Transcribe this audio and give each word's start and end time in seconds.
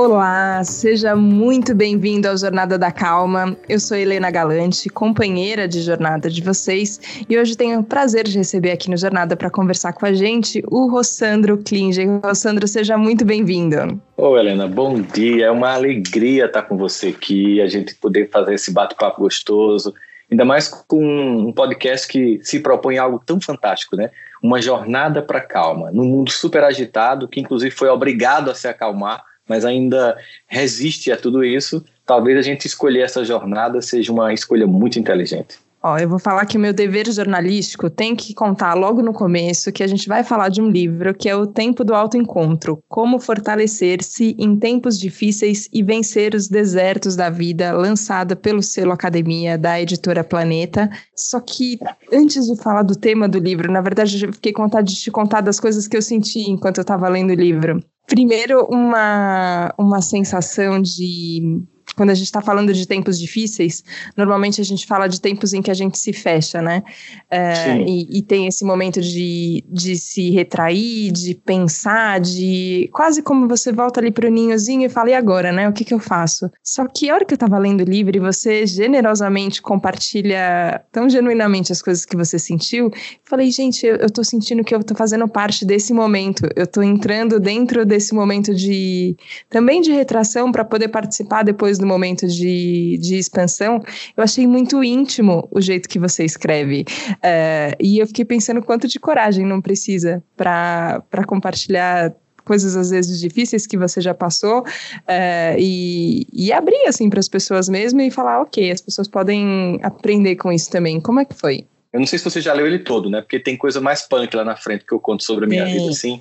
Olá, 0.00 0.62
seja 0.62 1.16
muito 1.16 1.74
bem-vindo 1.74 2.28
ao 2.28 2.36
Jornada 2.36 2.78
da 2.78 2.92
Calma. 2.92 3.56
Eu 3.68 3.80
sou 3.80 3.96
Helena 3.96 4.30
Galante, 4.30 4.88
companheira 4.88 5.66
de 5.66 5.80
jornada 5.80 6.30
de 6.30 6.40
vocês, 6.40 7.00
e 7.28 7.36
hoje 7.36 7.56
tenho 7.56 7.80
o 7.80 7.82
prazer 7.82 8.22
de 8.22 8.38
receber 8.38 8.70
aqui 8.70 8.88
no 8.88 8.96
Jornada 8.96 9.36
para 9.36 9.50
conversar 9.50 9.92
com 9.92 10.06
a 10.06 10.12
gente 10.12 10.62
o 10.70 10.88
Rossandro 10.88 11.58
Klinger. 11.58 12.20
Rossandro, 12.24 12.68
seja 12.68 12.96
muito 12.96 13.24
bem-vindo. 13.24 14.00
Ô, 14.16 14.38
Helena, 14.38 14.68
bom 14.68 15.02
dia. 15.02 15.46
É 15.46 15.50
uma 15.50 15.74
alegria 15.74 16.44
estar 16.44 16.62
com 16.62 16.76
você 16.76 17.08
aqui, 17.08 17.60
a 17.60 17.66
gente 17.66 17.96
poder 17.96 18.30
fazer 18.30 18.54
esse 18.54 18.72
bate-papo 18.72 19.22
gostoso, 19.22 19.92
ainda 20.30 20.44
mais 20.44 20.68
com 20.68 21.04
um 21.48 21.52
podcast 21.52 22.06
que 22.06 22.38
se 22.44 22.60
propõe 22.60 22.98
algo 22.98 23.20
tão 23.26 23.40
fantástico, 23.40 23.96
né? 23.96 24.12
Uma 24.40 24.62
jornada 24.62 25.20
para 25.20 25.40
calma, 25.40 25.90
num 25.90 26.04
mundo 26.04 26.30
super 26.30 26.62
agitado, 26.62 27.26
que 27.26 27.40
inclusive 27.40 27.74
foi 27.74 27.88
obrigado 27.88 28.48
a 28.48 28.54
se 28.54 28.68
acalmar 28.68 29.26
mas 29.48 29.64
ainda 29.64 30.16
resiste 30.46 31.10
a 31.10 31.16
tudo 31.16 31.44
isso, 31.44 31.84
talvez 32.04 32.38
a 32.38 32.42
gente 32.42 32.66
escolher 32.66 33.00
essa 33.00 33.24
jornada 33.24 33.80
seja 33.80 34.12
uma 34.12 34.32
escolha 34.32 34.66
muito 34.66 34.98
inteligente. 34.98 35.58
Ó, 35.88 35.96
eu 35.96 36.06
vou 36.06 36.18
falar 36.18 36.44
que 36.44 36.58
o 36.58 36.60
meu 36.60 36.74
dever 36.74 37.10
jornalístico 37.10 37.88
tem 37.88 38.14
que 38.14 38.34
contar 38.34 38.74
logo 38.74 39.00
no 39.00 39.14
começo 39.14 39.72
que 39.72 39.82
a 39.82 39.86
gente 39.86 40.06
vai 40.06 40.22
falar 40.22 40.50
de 40.50 40.60
um 40.60 40.68
livro 40.68 41.14
que 41.14 41.30
é 41.30 41.34
O 41.34 41.46
Tempo 41.46 41.82
do 41.82 41.94
Autoencontro: 41.94 42.82
Como 42.86 43.18
Fortalecer-se 43.18 44.36
em 44.38 44.58
Tempos 44.58 44.98
Difíceis 44.98 45.66
e 45.72 45.82
Vencer 45.82 46.34
os 46.34 46.46
Desertos 46.46 47.16
da 47.16 47.30
Vida, 47.30 47.72
lançada 47.72 48.36
pelo 48.36 48.62
selo 48.62 48.92
Academia 48.92 49.56
da 49.56 49.80
editora 49.80 50.22
Planeta. 50.22 50.90
Só 51.16 51.40
que 51.40 51.78
antes 52.12 52.46
de 52.46 52.62
falar 52.62 52.82
do 52.82 52.94
tema 52.94 53.26
do 53.26 53.38
livro, 53.38 53.72
na 53.72 53.80
verdade, 53.80 54.26
eu 54.26 54.32
fiquei 54.34 54.52
com 54.52 54.64
vontade 54.64 54.92
de 54.92 55.00
te 55.00 55.10
contar 55.10 55.40
das 55.40 55.58
coisas 55.58 55.88
que 55.88 55.96
eu 55.96 56.02
senti 56.02 56.50
enquanto 56.50 56.78
eu 56.78 56.82
estava 56.82 57.08
lendo 57.08 57.30
o 57.30 57.34
livro. 57.34 57.82
Primeiro, 58.06 58.66
uma, 58.66 59.72
uma 59.78 60.02
sensação 60.02 60.82
de 60.82 61.62
quando 61.98 62.10
a 62.10 62.14
gente 62.14 62.26
está 62.26 62.40
falando 62.40 62.72
de 62.72 62.86
tempos 62.86 63.18
difíceis, 63.18 63.82
normalmente 64.16 64.60
a 64.60 64.64
gente 64.64 64.86
fala 64.86 65.08
de 65.08 65.20
tempos 65.20 65.52
em 65.52 65.60
que 65.60 65.68
a 65.68 65.74
gente 65.74 65.98
se 65.98 66.12
fecha, 66.12 66.62
né? 66.62 66.84
É, 67.28 67.76
e, 67.80 68.18
e, 68.18 68.22
tem 68.22 68.46
esse 68.46 68.64
momento 68.64 69.00
de, 69.00 69.64
de 69.68 69.96
se 69.96 70.30
retrair, 70.30 71.10
de 71.10 71.34
pensar, 71.34 72.20
de 72.20 72.88
quase 72.92 73.20
como 73.20 73.48
você 73.48 73.72
volta 73.72 73.98
ali 73.98 74.12
para 74.12 74.28
o 74.28 74.30
ninhozinho 74.30 74.86
e 74.86 74.88
fala, 74.88 75.10
e 75.10 75.14
agora, 75.14 75.50
né? 75.50 75.68
O 75.68 75.72
que, 75.72 75.84
que 75.84 75.92
eu 75.92 75.98
faço? 75.98 76.48
Só 76.62 76.86
que 76.86 77.10
a 77.10 77.14
hora 77.16 77.24
que 77.24 77.34
eu 77.34 77.36
estava 77.36 77.58
lendo 77.58 77.80
o 77.80 77.84
livro 77.84 78.16
e 78.16 78.20
você 78.20 78.64
generosamente 78.64 79.60
compartilha 79.60 80.80
tão 80.92 81.10
genuinamente 81.10 81.72
as 81.72 81.82
coisas 81.82 82.04
que 82.04 82.16
você 82.16 82.38
sentiu, 82.38 82.92
falei, 83.24 83.50
gente, 83.50 83.84
eu, 83.84 84.06
estou 84.06 84.22
sentindo 84.22 84.62
que 84.62 84.72
eu 84.72 84.78
estou 84.78 84.96
fazendo 84.96 85.26
parte 85.26 85.64
desse 85.64 85.92
momento, 85.92 86.48
eu 86.54 86.62
estou 86.62 86.84
entrando 86.84 87.40
dentro 87.40 87.84
desse 87.84 88.14
momento 88.14 88.54
de 88.54 89.16
também 89.50 89.80
de 89.80 89.90
retração 89.90 90.52
para 90.52 90.64
poder 90.64 90.88
participar 90.88 91.42
depois 91.42 91.76
do 91.76 91.87
momento 91.88 92.26
de, 92.26 92.98
de 93.00 93.16
expansão, 93.16 93.80
eu 94.16 94.22
achei 94.22 94.46
muito 94.46 94.84
íntimo 94.84 95.48
o 95.50 95.60
jeito 95.60 95.88
que 95.88 95.98
você 95.98 96.24
escreve. 96.24 96.84
É, 97.22 97.74
e 97.80 97.98
eu 97.98 98.06
fiquei 98.06 98.24
pensando 98.24 98.62
quanto 98.62 98.86
de 98.86 99.00
coragem 99.00 99.44
não 99.44 99.60
precisa 99.60 100.22
para 100.36 101.02
compartilhar 101.26 102.14
coisas 102.44 102.76
às 102.76 102.88
vezes 102.90 103.20
difíceis 103.20 103.66
que 103.66 103.76
você 103.76 104.00
já 104.00 104.14
passou 104.14 104.64
é, 105.06 105.54
e, 105.58 106.26
e 106.32 106.50
abrir 106.50 106.86
assim 106.86 107.10
para 107.10 107.20
as 107.20 107.28
pessoas 107.28 107.68
mesmo 107.68 108.00
e 108.00 108.10
falar, 108.10 108.40
ok, 108.40 108.70
as 108.70 108.80
pessoas 108.80 109.06
podem 109.06 109.78
aprender 109.82 110.36
com 110.36 110.50
isso 110.50 110.70
também. 110.70 110.98
Como 110.98 111.20
é 111.20 111.26
que 111.26 111.34
foi? 111.34 111.66
Eu 111.92 112.00
não 112.00 112.06
sei 112.06 112.18
se 112.18 112.24
você 112.24 112.40
já 112.40 112.52
leu 112.52 112.66
ele 112.66 112.80
todo, 112.80 113.08
né? 113.08 113.22
Porque 113.22 113.38
tem 113.38 113.56
coisa 113.56 113.80
mais 113.80 114.02
punk 114.02 114.34
lá 114.36 114.44
na 114.44 114.56
frente 114.56 114.84
que 114.84 114.92
eu 114.92 115.00
conto 115.00 115.24
sobre 115.24 115.46
a 115.46 115.48
minha 115.48 115.64
vida, 115.64 115.90
assim. 115.90 116.20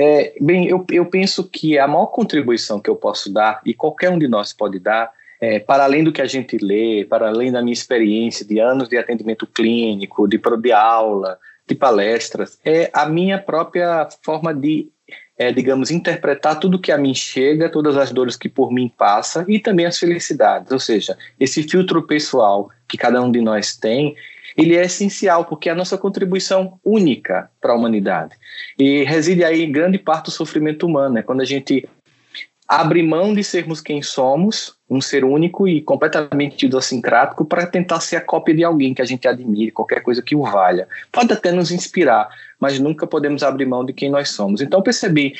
É, 0.00 0.34
bem, 0.40 0.66
eu, 0.66 0.84
eu 0.90 1.06
penso 1.06 1.44
que 1.44 1.78
a 1.78 1.86
maior 1.86 2.06
contribuição 2.06 2.80
que 2.80 2.90
eu 2.90 2.96
posso 2.96 3.32
dar, 3.32 3.60
e 3.64 3.72
qualquer 3.72 4.10
um 4.10 4.18
de 4.18 4.26
nós 4.26 4.52
pode 4.52 4.80
dar, 4.80 5.12
é, 5.40 5.60
para 5.60 5.84
além 5.84 6.02
do 6.02 6.12
que 6.12 6.22
a 6.22 6.26
gente 6.26 6.56
lê, 6.58 7.04
para 7.04 7.28
além 7.28 7.52
da 7.52 7.62
minha 7.62 7.72
experiência 7.72 8.44
de 8.44 8.58
anos 8.58 8.88
de 8.88 8.96
atendimento 8.96 9.46
clínico, 9.46 10.26
de, 10.26 10.40
de 10.60 10.72
aula, 10.72 11.38
de 11.68 11.74
palestras, 11.74 12.58
é 12.64 12.90
a 12.92 13.06
minha 13.06 13.38
própria 13.38 14.08
forma 14.22 14.54
de, 14.54 14.88
é, 15.38 15.52
digamos, 15.52 15.90
interpretar 15.90 16.58
tudo 16.58 16.80
que 16.80 16.90
a 16.90 16.98
mim 16.98 17.14
chega, 17.14 17.68
todas 17.68 17.96
as 17.96 18.10
dores 18.10 18.36
que 18.36 18.48
por 18.48 18.72
mim 18.72 18.90
passa 18.96 19.44
e 19.46 19.58
também 19.58 19.86
as 19.86 19.98
felicidades. 19.98 20.72
Ou 20.72 20.80
seja, 20.80 21.16
esse 21.38 21.62
filtro 21.62 22.02
pessoal 22.02 22.70
que 22.88 22.96
cada 22.96 23.20
um 23.20 23.30
de 23.30 23.40
nós 23.40 23.76
tem, 23.76 24.16
ele 24.56 24.76
é 24.76 24.84
essencial, 24.84 25.44
porque 25.44 25.68
é 25.68 25.72
a 25.72 25.74
nossa 25.74 25.98
contribuição 25.98 26.80
única 26.84 27.50
para 27.60 27.72
a 27.72 27.76
humanidade. 27.76 28.34
E 28.78 29.04
reside 29.04 29.44
aí 29.44 29.66
grande 29.66 29.98
parte 29.98 30.26
do 30.26 30.30
sofrimento 30.30 30.86
humano, 30.86 31.18
é 31.18 31.22
quando 31.22 31.40
a 31.40 31.44
gente 31.44 31.88
abre 32.66 33.02
mão 33.02 33.34
de 33.34 33.44
sermos 33.44 33.80
quem 33.80 34.02
somos, 34.02 34.75
um 34.88 35.00
ser 35.00 35.24
único 35.24 35.66
e 35.66 35.80
completamente 35.80 36.64
idiosincrático, 36.64 37.44
para 37.44 37.66
tentar 37.66 38.00
ser 38.00 38.16
a 38.16 38.20
cópia 38.20 38.54
de 38.54 38.64
alguém 38.64 38.94
que 38.94 39.02
a 39.02 39.04
gente 39.04 39.26
admire, 39.26 39.72
qualquer 39.72 40.00
coisa 40.00 40.22
que 40.22 40.36
o 40.36 40.42
valha. 40.42 40.86
Pode 41.10 41.32
até 41.32 41.50
nos 41.50 41.72
inspirar, 41.72 42.28
mas 42.60 42.78
nunca 42.78 43.06
podemos 43.06 43.42
abrir 43.42 43.66
mão 43.66 43.84
de 43.84 43.92
quem 43.92 44.08
nós 44.08 44.30
somos. 44.30 44.60
Então 44.60 44.80
percebi, 44.82 45.34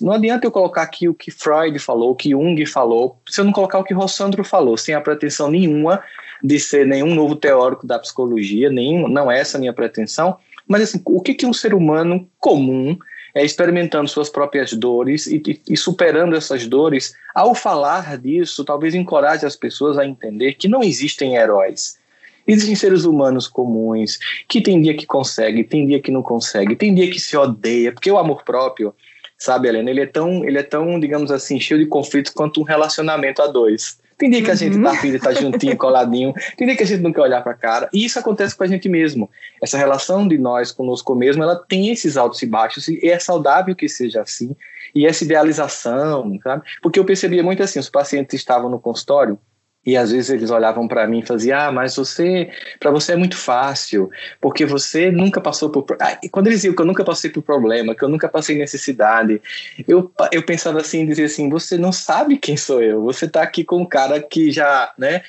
não 0.00 0.12
adianta 0.12 0.46
eu 0.46 0.50
colocar 0.50 0.82
aqui 0.82 1.08
o 1.08 1.14
que 1.14 1.30
Freud 1.30 1.78
falou, 1.78 2.10
o 2.10 2.16
que 2.16 2.30
Jung 2.30 2.66
falou, 2.66 3.16
se 3.28 3.40
eu 3.40 3.44
não 3.44 3.52
colocar 3.52 3.78
o 3.78 3.84
que 3.84 3.94
Rossandro 3.94 4.42
falou, 4.42 4.76
sem 4.76 4.94
a 4.94 5.00
pretensão 5.00 5.48
nenhuma 5.48 6.02
de 6.42 6.58
ser 6.58 6.84
nenhum 6.84 7.14
novo 7.14 7.36
teórico 7.36 7.86
da 7.86 7.98
psicologia, 7.98 8.70
nenhum, 8.70 9.08
não 9.08 9.30
é 9.30 9.38
essa 9.38 9.56
a 9.56 9.60
minha 9.60 9.72
pretensão, 9.72 10.36
mas 10.66 10.82
assim, 10.82 11.00
o 11.04 11.20
que, 11.20 11.34
que 11.34 11.46
um 11.46 11.52
ser 11.52 11.74
humano 11.74 12.28
comum 12.40 12.98
é 13.34 13.44
experimentando 13.44 14.08
suas 14.08 14.30
próprias 14.30 14.72
dores 14.72 15.26
e, 15.26 15.42
e, 15.68 15.76
superando 15.76 16.36
essas 16.36 16.66
dores, 16.66 17.14
ao 17.34 17.54
falar 17.54 18.16
disso, 18.16 18.64
talvez 18.64 18.94
encoraje 18.94 19.44
as 19.44 19.56
pessoas 19.56 19.98
a 19.98 20.06
entender 20.06 20.54
que 20.54 20.68
não 20.68 20.82
existem 20.82 21.34
heróis. 21.34 21.98
Existem 22.46 22.76
seres 22.76 23.04
humanos 23.04 23.48
comuns, 23.48 24.18
que 24.46 24.60
tem 24.60 24.80
dia 24.80 24.94
que 24.94 25.06
consegue, 25.06 25.64
tem 25.64 25.86
dia 25.86 25.98
que 25.98 26.12
não 26.12 26.22
consegue, 26.22 26.76
tem 26.76 26.94
dia 26.94 27.10
que 27.10 27.18
se 27.18 27.36
odeia, 27.36 27.90
porque 27.90 28.10
o 28.10 28.18
amor 28.18 28.44
próprio, 28.44 28.94
sabe, 29.36 29.66
Helena, 29.68 29.90
ele 29.90 30.02
é 30.02 30.06
tão, 30.06 30.44
ele 30.44 30.58
é 30.58 30.62
tão, 30.62 31.00
digamos 31.00 31.30
assim, 31.32 31.58
cheio 31.58 31.80
de 31.80 31.86
conflitos 31.86 32.32
quanto 32.32 32.60
um 32.60 32.64
relacionamento 32.64 33.42
a 33.42 33.46
dois. 33.46 33.98
Tem 34.16 34.30
dia 34.30 34.42
que 34.42 34.50
a 34.50 34.54
gente 34.54 34.80
tá 34.80 34.90
uhum. 34.90 35.14
estar 35.14 35.34
tá 35.34 35.40
juntinho, 35.40 35.76
coladinho. 35.76 36.32
Tem 36.56 36.66
dia 36.66 36.76
que 36.76 36.82
a 36.82 36.86
gente 36.86 37.02
não 37.02 37.12
quer 37.12 37.22
olhar 37.22 37.42
para 37.42 37.52
a 37.52 37.56
cara. 37.56 37.88
E 37.92 38.04
isso 38.04 38.18
acontece 38.18 38.56
com 38.56 38.64
a 38.64 38.66
gente 38.66 38.88
mesmo. 38.88 39.28
Essa 39.62 39.76
relação 39.76 40.26
de 40.26 40.38
nós 40.38 40.70
conosco 40.70 41.14
mesmo, 41.14 41.42
ela 41.42 41.56
tem 41.56 41.90
esses 41.90 42.16
altos 42.16 42.40
e 42.42 42.46
baixos. 42.46 42.88
E 42.88 43.08
é 43.08 43.18
saudável 43.18 43.74
que 43.74 43.88
seja 43.88 44.22
assim. 44.22 44.54
E 44.94 45.06
essa 45.06 45.24
idealização, 45.24 46.38
sabe? 46.42 46.62
Porque 46.80 46.98
eu 46.98 47.04
percebia 47.04 47.42
muito 47.42 47.62
assim, 47.62 47.78
os 47.78 47.90
pacientes 47.90 48.34
estavam 48.34 48.70
no 48.70 48.78
consultório 48.78 49.38
e 49.86 49.96
às 49.96 50.10
vezes 50.10 50.30
eles 50.30 50.50
olhavam 50.50 50.88
para 50.88 51.06
mim 51.06 51.20
e 51.20 51.26
faziam: 51.26 51.58
"Ah, 51.58 51.72
mas 51.72 51.96
você, 51.96 52.50
para 52.80 52.90
você 52.90 53.12
é 53.12 53.16
muito 53.16 53.36
fácil, 53.36 54.10
porque 54.40 54.64
você 54.64 55.10
nunca 55.10 55.40
passou 55.40 55.70
por". 55.70 55.84
Ah, 56.00 56.18
e 56.22 56.28
quando 56.28 56.46
eles 56.46 56.60
diziam 56.60 56.74
que 56.74 56.80
eu 56.80 56.86
nunca 56.86 57.04
passei 57.04 57.30
por 57.30 57.42
problema, 57.42 57.94
que 57.94 58.02
eu 58.02 58.08
nunca 58.08 58.28
passei 58.28 58.56
necessidade, 58.56 59.40
eu, 59.86 60.10
eu 60.32 60.42
pensava 60.42 60.80
assim, 60.80 61.04
dizia 61.06 61.26
assim: 61.26 61.48
"Você 61.50 61.76
não 61.76 61.92
sabe 61.92 62.38
quem 62.38 62.56
sou 62.56 62.82
eu. 62.82 63.02
Você 63.02 63.28
tá 63.28 63.42
aqui 63.42 63.64
com 63.64 63.82
um 63.82 63.86
cara 63.86 64.20
que 64.20 64.50
já, 64.50 64.92
né, 64.98 65.22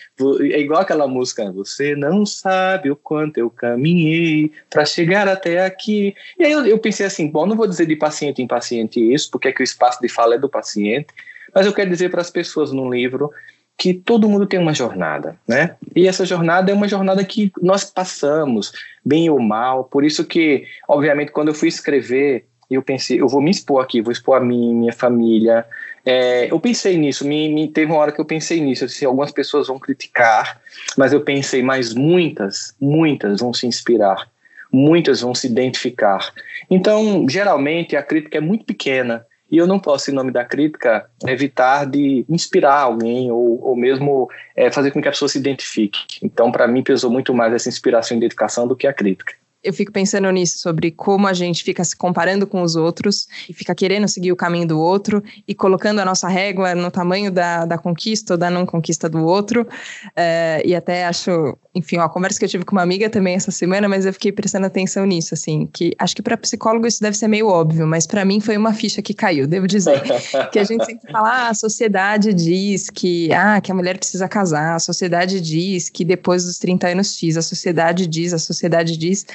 é 0.52 0.60
igual 0.60 0.82
aquela 0.82 1.08
música: 1.08 1.52
"Você 1.52 1.96
não 1.96 2.26
sabe 2.26 2.90
o 2.90 2.96
quanto 2.96 3.38
eu 3.38 3.50
caminhei 3.50 4.52
para 4.70 4.86
chegar 4.86 5.28
até 5.28 5.66
aqui". 5.66 6.16
E 6.40 6.46
aí 6.46 6.52
eu, 6.52 6.66
eu 6.66 6.80
pensei 6.80 7.06
assim: 7.06 7.28
"Bom, 7.28 7.46
não 7.46 7.56
vou 7.56 7.68
dizer 7.68 7.86
de 7.86 7.96
paciente 7.96 8.42
em 8.42 8.48
paciente 8.48 9.00
isso, 9.14 9.30
porque 9.32 9.50
é 9.50 9.52
que 9.52 9.62
o 9.62 9.64
espaço 9.64 10.02
de 10.02 10.08
fala 10.08 10.36
é 10.36 10.38
do 10.38 10.50
paciente, 10.50 11.08
mas 11.54 11.66
eu 11.66 11.74
quero 11.74 11.90
dizer 11.90 12.10
para 12.10 12.22
as 12.22 12.30
pessoas 12.30 12.72
no 12.72 12.94
livro 12.94 13.32
que 13.78 13.94
todo 13.94 14.30
mundo 14.30 14.46
tem 14.46 14.59
uma 14.59 14.74
jornada, 14.74 15.38
né? 15.47 15.75
E 15.96 16.08
essa 16.08 16.25
jornada 16.25 16.72
é 16.72 16.74
uma 16.74 16.88
jornada 16.88 17.24
que 17.24 17.52
nós 17.62 17.84
passamos, 17.84 18.72
bem 19.03 19.30
ou 19.30 19.40
mal. 19.40 19.84
Por 19.84 20.03
isso 20.06 20.24
que, 20.24 20.66
obviamente, 20.88 21.31
quando 21.31 21.50
eu 21.50 21.54
fui 21.54 21.68
escrever, 21.68 22.45
eu 22.69 22.81
pensei, 22.81 23.19
eu 23.22 23.27
vou 23.27 23.42
me 23.42 23.51
expor 23.51 23.83
aqui, 23.83 24.01
vou 24.01 24.12
expor 24.12 24.38
a 24.38 24.39
mim, 24.39 24.74
minha 24.74 24.94
família. 24.94 25.66
É, 26.06 26.51
eu 26.51 26.60
pensei 26.60 26.98
nisso, 26.98 27.27
me, 27.27 27.50
me, 27.50 27.68
teve 27.68 27.92
uma 27.92 28.00
hora 28.00 28.12
que 28.12 28.22
eu 28.22 28.25
pensei 28.25 28.62
nisso. 28.62 28.86
Disse, 28.86 29.06
algumas 29.06 29.31
pessoas 29.31 29.68
vão 29.68 29.77
criticar, 29.77 30.60
mas 30.98 31.12
eu 31.12 31.22
pensei, 31.22 31.62
mas 31.62 31.94
muitas, 31.94 32.74
muitas 32.80 33.42
vão 33.42 33.54
se 33.54 33.68
inspirar, 33.68 34.30
muitas 34.72 35.19
vão 35.22 35.36
se 35.36 35.48
identificar. 35.48 36.33
Então, 36.69 37.27
geralmente, 37.27 37.95
a 37.95 38.01
crítica 38.01 38.38
é 38.38 38.42
muito 38.42 38.63
pequena 38.63 39.25
e 39.56 39.57
eu 39.57 39.66
não 39.66 39.80
posso, 39.80 40.12
em 40.12 40.13
nome 40.13 40.31
da 40.31 40.44
crítica, 40.44 41.06
evitar 41.25 41.86
de 41.86 42.25
inspirar 42.28 42.81
alguém 42.81 43.31
ou, 43.31 43.63
ou 43.63 43.75
mesmo 43.75 44.30
é, 44.54 44.69
fazer 44.69 44.92
com 44.92 45.02
que 45.02 45.07
a 45.07 45.12
pessoa 45.12 45.30
se 45.30 45.38
identifique. 45.38 46.00
Então, 46.22 46.52
para 46.52 46.68
mim, 46.68 46.84
pesou 46.84 47.10
muito 47.10 47.34
mais 47.34 47.54
essa 47.54 47.69
inspiração 47.69 48.16
e 48.16 48.19
identificação 48.19 48.68
do 48.68 48.75
que 48.75 48.86
a 48.86 48.94
crítica 48.94 49.34
eu 49.66 49.74
fico 49.74 49.92
pensando 49.92 50.30
nisso, 50.30 50.60
sobre 50.60 50.92
como 50.92 51.25
a 51.28 51.34
gente 51.34 51.63
fica 51.63 51.84
se 51.84 51.96
comparando 51.96 52.46
com 52.46 52.62
os 52.62 52.75
outros 52.75 53.25
e 53.50 53.54
fica 53.54 53.74
querendo 53.74 54.07
seguir 54.07 54.31
o 54.31 54.36
caminho 54.36 54.68
do 54.68 54.80
outro 54.80 55.24
e 55.48 55.56
colocando 55.56 55.98
a 56.00 56.06
nossa 56.06 56.28
régua 56.28 56.75
no 56.75 56.92
tamanho 56.92 57.31
da, 57.31 57.66
da 57.66 57.75
conquista 57.75 58.36
ou 58.36 58.38
da 58.38 58.51
não 58.51 58.63
conquista 58.63 59.10
do 59.10 59.25
outro. 59.25 59.68
É, 60.16 60.62
e 60.63 60.75
até 60.75 61.06
acho 61.06 61.58
enfim, 61.75 61.98
uma 61.98 62.07
conversa 62.07 62.39
que 62.39 62.45
eu 62.45 62.50
tive 62.50 62.63
com 62.63 62.72
uma 62.72 62.81
amiga 62.81 63.10
também 63.10 63.36
essa 63.36 63.51
semana, 63.51 63.89
mas 63.89 64.06
eu 64.06 64.13
fiquei 64.13 64.31
prestando 64.31 64.66
atenção 64.66 65.06
nisso, 65.06 65.33
assim, 65.33 65.68
que 65.72 65.94
acho 66.00 66.16
que 66.16 66.22
para 66.22 66.38
psicólogo 66.38 66.88
isso 66.88 67.01
deve 67.01 67.18
ser 67.18 67.27
meio 67.27 67.50
óbvio, 67.50 67.86
mas 67.86 68.07
para 68.07 68.24
mim 68.24 68.39
foi 68.39 68.56
uma 68.56 68.74
ficha 68.74 69.01
que 69.01 69.13
caiu, 69.13 69.45
devo 69.45 69.68
dizer. 69.68 70.01
que 70.54 70.57
a 70.57 70.63
gente 70.63 70.86
sempre 70.86 71.12
fala, 71.12 71.30
ah, 71.30 71.50
a 71.50 71.54
sociedade 71.54 72.33
diz 72.33 72.89
que, 72.89 73.31
ah, 73.33 73.60
que 73.60 73.72
a 73.74 73.75
mulher 73.75 73.98
precisa 73.98 74.25
casar, 74.30 74.75
a 74.75 74.80
sociedade 74.80 75.42
diz 75.42 75.89
que 75.89 76.06
depois 76.06 76.45
dos 76.45 76.57
30 76.57 76.88
anos 76.88 77.18
X, 77.18 77.36
a 77.36 77.42
sociedade 77.42 78.07
diz, 78.07 78.33
a 78.33 78.39
sociedade 78.39 78.95
diz. 78.95 79.25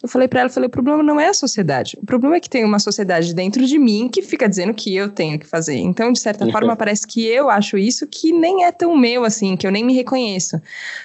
Eu 0.00 0.08
falei 0.08 0.28
para 0.28 0.42
ela, 0.42 0.48
falei, 0.48 0.68
o 0.68 0.70
problema 0.70 1.02
não 1.02 1.18
é 1.18 1.28
a 1.28 1.34
sociedade, 1.34 1.98
o 2.00 2.06
problema 2.06 2.36
é 2.36 2.40
que 2.40 2.48
tem 2.48 2.64
uma 2.64 2.78
sociedade 2.78 3.34
dentro 3.34 3.66
de 3.66 3.76
mim 3.76 4.08
que 4.08 4.22
fica 4.22 4.48
dizendo 4.48 4.72
que 4.72 4.94
eu 4.94 5.08
tenho 5.08 5.36
que 5.36 5.46
fazer. 5.46 5.76
Então, 5.76 6.12
de 6.12 6.20
certa 6.20 6.44
uhum. 6.44 6.52
forma, 6.52 6.76
parece 6.76 7.04
que 7.04 7.26
eu 7.26 7.50
acho 7.50 7.76
isso 7.76 8.06
que 8.06 8.32
nem 8.32 8.64
é 8.64 8.70
tão 8.70 8.96
meu, 8.96 9.24
assim, 9.24 9.56
que 9.56 9.66
eu 9.66 9.72
nem 9.72 9.84
me 9.84 9.94
reconheço. 9.94 10.60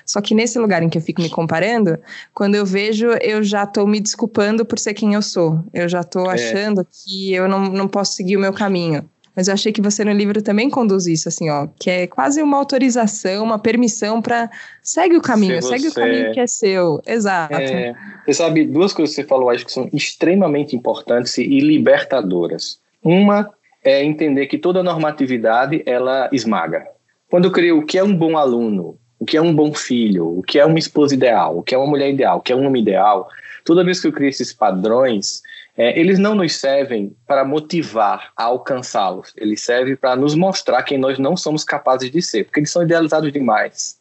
Só 0.05 0.21
que 0.21 0.35
nesse 0.35 0.59
lugar 0.59 0.82
em 0.83 0.89
que 0.89 0.97
eu 0.97 1.01
fico 1.01 1.21
me 1.21 1.29
comparando, 1.29 1.97
quando 2.33 2.55
eu 2.55 2.65
vejo, 2.65 3.07
eu 3.21 3.43
já 3.43 3.63
estou 3.63 3.87
me 3.87 3.99
desculpando 3.99 4.65
por 4.65 4.77
ser 4.77 4.93
quem 4.93 5.13
eu 5.13 5.21
sou. 5.21 5.63
Eu 5.73 5.87
já 5.89 6.01
estou 6.01 6.29
é. 6.29 6.33
achando 6.33 6.85
que 6.85 7.33
eu 7.33 7.47
não, 7.47 7.65
não 7.65 7.87
posso 7.87 8.13
seguir 8.13 8.37
o 8.37 8.39
meu 8.39 8.53
caminho. 8.53 9.09
Mas 9.35 9.47
eu 9.47 9.53
achei 9.53 9.71
que 9.71 9.81
você 9.81 10.05
no 10.05 10.11
livro 10.11 10.41
também 10.41 10.69
conduz 10.69 11.07
isso, 11.07 11.27
assim, 11.27 11.49
ó, 11.49 11.67
que 11.79 11.89
é 11.89 12.07
quase 12.07 12.41
uma 12.41 12.57
autorização, 12.57 13.43
uma 13.43 13.57
permissão 13.57 14.21
para 14.21 14.49
segue 14.81 15.17
o 15.17 15.21
caminho, 15.21 15.59
você... 15.59 15.69
segue 15.69 15.87
o 15.87 15.93
caminho 15.93 16.31
que 16.33 16.39
é 16.39 16.45
seu. 16.45 17.01
Exato. 17.05 17.55
É, 17.55 17.95
você 18.25 18.33
sabe, 18.33 18.65
duas 18.65 18.93
coisas 18.93 19.15
que 19.15 19.21
você 19.21 19.27
falou, 19.27 19.49
acho 19.49 19.65
que 19.65 19.71
são 19.71 19.89
extremamente 19.91 20.75
importantes 20.75 21.37
e 21.39 21.59
libertadoras. 21.59 22.79
Uma 23.03 23.49
é 23.83 24.03
entender 24.03 24.45
que 24.45 24.57
toda 24.57 24.83
normatividade 24.83 25.81
ela 25.85 26.29
esmaga. 26.31 26.85
Quando 27.29 27.45
eu 27.45 27.51
crio 27.51 27.79
o 27.79 27.85
que 27.85 27.97
é 27.97 28.03
um 28.03 28.15
bom 28.15 28.37
aluno, 28.37 28.97
o 29.23 29.25
que 29.25 29.37
é 29.37 29.41
um 29.41 29.55
bom 29.55 29.73
filho, 29.73 30.39
o 30.39 30.43
que 30.43 30.59
é 30.59 30.65
uma 30.65 30.77
esposa 30.77 31.15
ideal, 31.15 31.57
o 31.57 31.63
que 31.63 31.73
é 31.73 31.77
uma 31.77 31.87
mulher 31.87 32.09
ideal, 32.09 32.39
o 32.39 32.41
que 32.41 32.51
é 32.51 32.55
um 32.55 32.67
homem 32.67 32.81
ideal, 32.81 33.29
toda 33.63 33.83
vez 33.83 34.01
que 34.01 34.07
eu 34.07 34.11
crio 34.11 34.27
esses 34.27 34.51
padrões, 34.51 35.41
é, 35.77 35.97
eles 35.97 36.19
não 36.19 36.35
nos 36.35 36.53
servem 36.57 37.15
para 37.25 37.45
motivar 37.45 38.33
a 38.35 38.43
alcançá-los, 38.43 39.31
eles 39.37 39.61
servem 39.61 39.95
para 39.95 40.17
nos 40.17 40.35
mostrar 40.35 40.83
quem 40.83 40.97
nós 40.97 41.17
não 41.17 41.37
somos 41.37 41.63
capazes 41.63 42.11
de 42.11 42.21
ser, 42.21 42.43
porque 42.43 42.59
eles 42.59 42.69
são 42.69 42.83
idealizados 42.83 43.31
demais. 43.31 43.97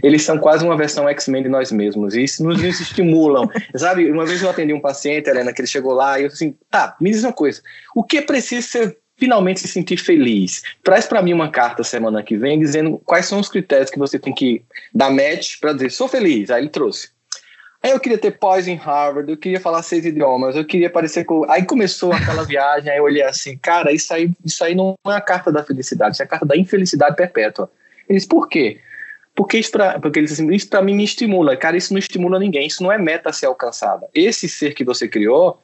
Eles 0.00 0.22
são 0.22 0.38
quase 0.38 0.64
uma 0.64 0.76
versão 0.76 1.08
X-Men 1.08 1.42
de 1.42 1.48
nós 1.48 1.72
mesmos, 1.72 2.14
e 2.14 2.22
isso 2.22 2.44
nos, 2.44 2.62
nos 2.62 2.80
estimulam. 2.80 3.50
Sabe, 3.74 4.10
uma 4.12 4.24
vez 4.24 4.42
eu 4.42 4.50
atendi 4.50 4.72
um 4.72 4.80
paciente, 4.80 5.28
Helena, 5.28 5.52
que 5.52 5.60
ele 5.60 5.68
chegou 5.68 5.92
lá, 5.92 6.20
e 6.20 6.22
eu 6.22 6.28
assim: 6.28 6.56
tá, 6.70 6.96
me 7.00 7.10
diz 7.10 7.24
uma 7.24 7.32
coisa, 7.32 7.60
o 7.96 8.04
que 8.04 8.22
preciso 8.22 8.68
ser 8.68 8.96
finalmente 9.22 9.60
se 9.60 9.68
sentir 9.68 9.98
feliz. 9.98 10.64
Traz 10.82 11.06
para 11.06 11.22
mim 11.22 11.32
uma 11.32 11.48
carta 11.48 11.84
semana 11.84 12.24
que 12.24 12.36
vem 12.36 12.58
dizendo 12.58 13.00
quais 13.04 13.26
são 13.26 13.38
os 13.38 13.48
critérios 13.48 13.88
que 13.88 13.96
você 13.96 14.18
tem 14.18 14.34
que 14.34 14.64
dar 14.92 15.12
match 15.12 15.60
para 15.60 15.72
dizer 15.72 15.92
sou 15.92 16.08
feliz. 16.08 16.50
Aí 16.50 16.60
ele 16.60 16.68
trouxe. 16.68 17.10
Aí 17.80 17.92
eu 17.92 18.00
queria 18.00 18.18
ter 18.18 18.32
pós 18.32 18.66
em 18.66 18.74
Harvard, 18.74 19.30
eu 19.30 19.36
queria 19.36 19.60
falar 19.60 19.80
seis 19.84 20.04
idiomas, 20.04 20.56
eu 20.56 20.64
queria 20.64 20.90
parecer 20.90 21.24
com. 21.24 21.48
Aí 21.48 21.64
começou 21.64 22.12
aquela 22.12 22.42
viagem, 22.42 22.90
aí 22.90 22.98
eu 22.98 23.04
olhei 23.04 23.22
assim, 23.22 23.56
cara, 23.56 23.92
isso 23.92 24.12
aí, 24.12 24.28
isso 24.44 24.64
aí 24.64 24.74
não 24.74 24.96
é 25.06 25.12
a 25.12 25.20
carta 25.20 25.52
da 25.52 25.62
felicidade, 25.62 26.14
isso 26.14 26.22
é 26.22 26.26
a 26.26 26.28
carta 26.28 26.44
da 26.44 26.56
infelicidade 26.56 27.14
perpétua. 27.14 27.70
Ele 28.08 28.18
disse, 28.18 28.26
por 28.26 28.48
quê? 28.48 28.80
Porque 29.36 29.58
isso 29.58 29.70
disse 30.12 30.32
assim, 30.32 30.52
isso 30.52 30.68
para 30.68 30.82
mim 30.82 30.96
me 30.96 31.04
estimula. 31.04 31.56
Cara, 31.56 31.76
isso 31.76 31.92
não 31.92 31.98
estimula 32.00 32.40
ninguém, 32.40 32.66
isso 32.66 32.82
não 32.82 32.90
é 32.90 32.98
meta 32.98 33.30
a 33.30 33.32
ser 33.32 33.46
alcançada. 33.46 34.08
Esse 34.12 34.48
ser 34.48 34.74
que 34.74 34.84
você 34.84 35.06
criou, 35.06 35.62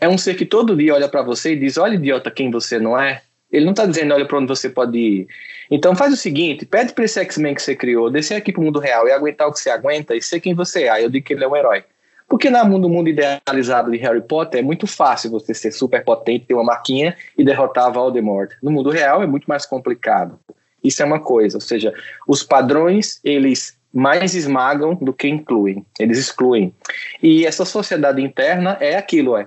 é 0.00 0.08
um 0.08 0.18
ser 0.18 0.34
que 0.34 0.44
todo 0.44 0.76
dia 0.76 0.94
olha 0.94 1.08
para 1.08 1.22
você 1.22 1.52
e 1.52 1.56
diz: 1.56 1.76
Olha, 1.76 1.94
idiota, 1.94 2.30
quem 2.30 2.50
você 2.50 2.78
não 2.78 2.98
é. 2.98 3.22
Ele 3.50 3.64
não 3.64 3.72
está 3.72 3.86
dizendo, 3.86 4.12
olha 4.12 4.26
para 4.26 4.38
onde 4.38 4.46
você 4.46 4.68
pode 4.68 4.98
ir. 4.98 5.26
Então 5.70 5.96
faz 5.96 6.12
o 6.12 6.16
seguinte: 6.16 6.66
pede 6.66 6.92
para 6.92 7.04
esse 7.04 7.18
X-Men 7.20 7.54
que 7.54 7.62
você 7.62 7.74
criou, 7.74 8.10
descer 8.10 8.34
aqui 8.34 8.52
para 8.52 8.60
o 8.60 8.64
mundo 8.64 8.78
real 8.78 9.08
e 9.08 9.12
aguentar 9.12 9.48
o 9.48 9.52
que 9.52 9.60
você 9.60 9.70
aguenta 9.70 10.14
e 10.14 10.22
ser 10.22 10.40
quem 10.40 10.54
você 10.54 10.84
é. 10.84 10.90
Aí 10.90 11.04
eu 11.04 11.10
digo 11.10 11.26
que 11.26 11.32
ele 11.32 11.44
é 11.44 11.48
um 11.48 11.56
herói. 11.56 11.84
Porque 12.28 12.50
no 12.50 12.62
mundo, 12.66 12.90
mundo 12.90 13.08
idealizado 13.08 13.90
de 13.90 13.96
Harry 13.96 14.20
Potter 14.20 14.60
é 14.60 14.62
muito 14.62 14.86
fácil 14.86 15.30
você 15.30 15.54
ser 15.54 15.72
super 15.72 16.04
potente, 16.04 16.44
ter 16.44 16.54
uma 16.54 16.62
marquinha 16.62 17.16
e 17.38 17.42
derrotar 17.42 17.90
Voldemort. 17.90 18.50
No 18.62 18.70
mundo 18.70 18.90
real 18.90 19.22
é 19.22 19.26
muito 19.26 19.46
mais 19.46 19.64
complicado. 19.64 20.38
Isso 20.84 21.02
é 21.02 21.06
uma 21.06 21.18
coisa, 21.18 21.56
ou 21.56 21.60
seja, 21.60 21.92
os 22.26 22.42
padrões 22.42 23.18
eles 23.24 23.77
mais 23.98 24.34
esmagam 24.34 24.94
do 24.94 25.12
que 25.12 25.26
incluem, 25.26 25.84
eles 25.98 26.18
excluem. 26.18 26.72
E 27.20 27.44
essa 27.44 27.64
sociedade 27.64 28.22
interna 28.22 28.76
é 28.80 28.96
aquilo, 28.96 29.36
é, 29.36 29.46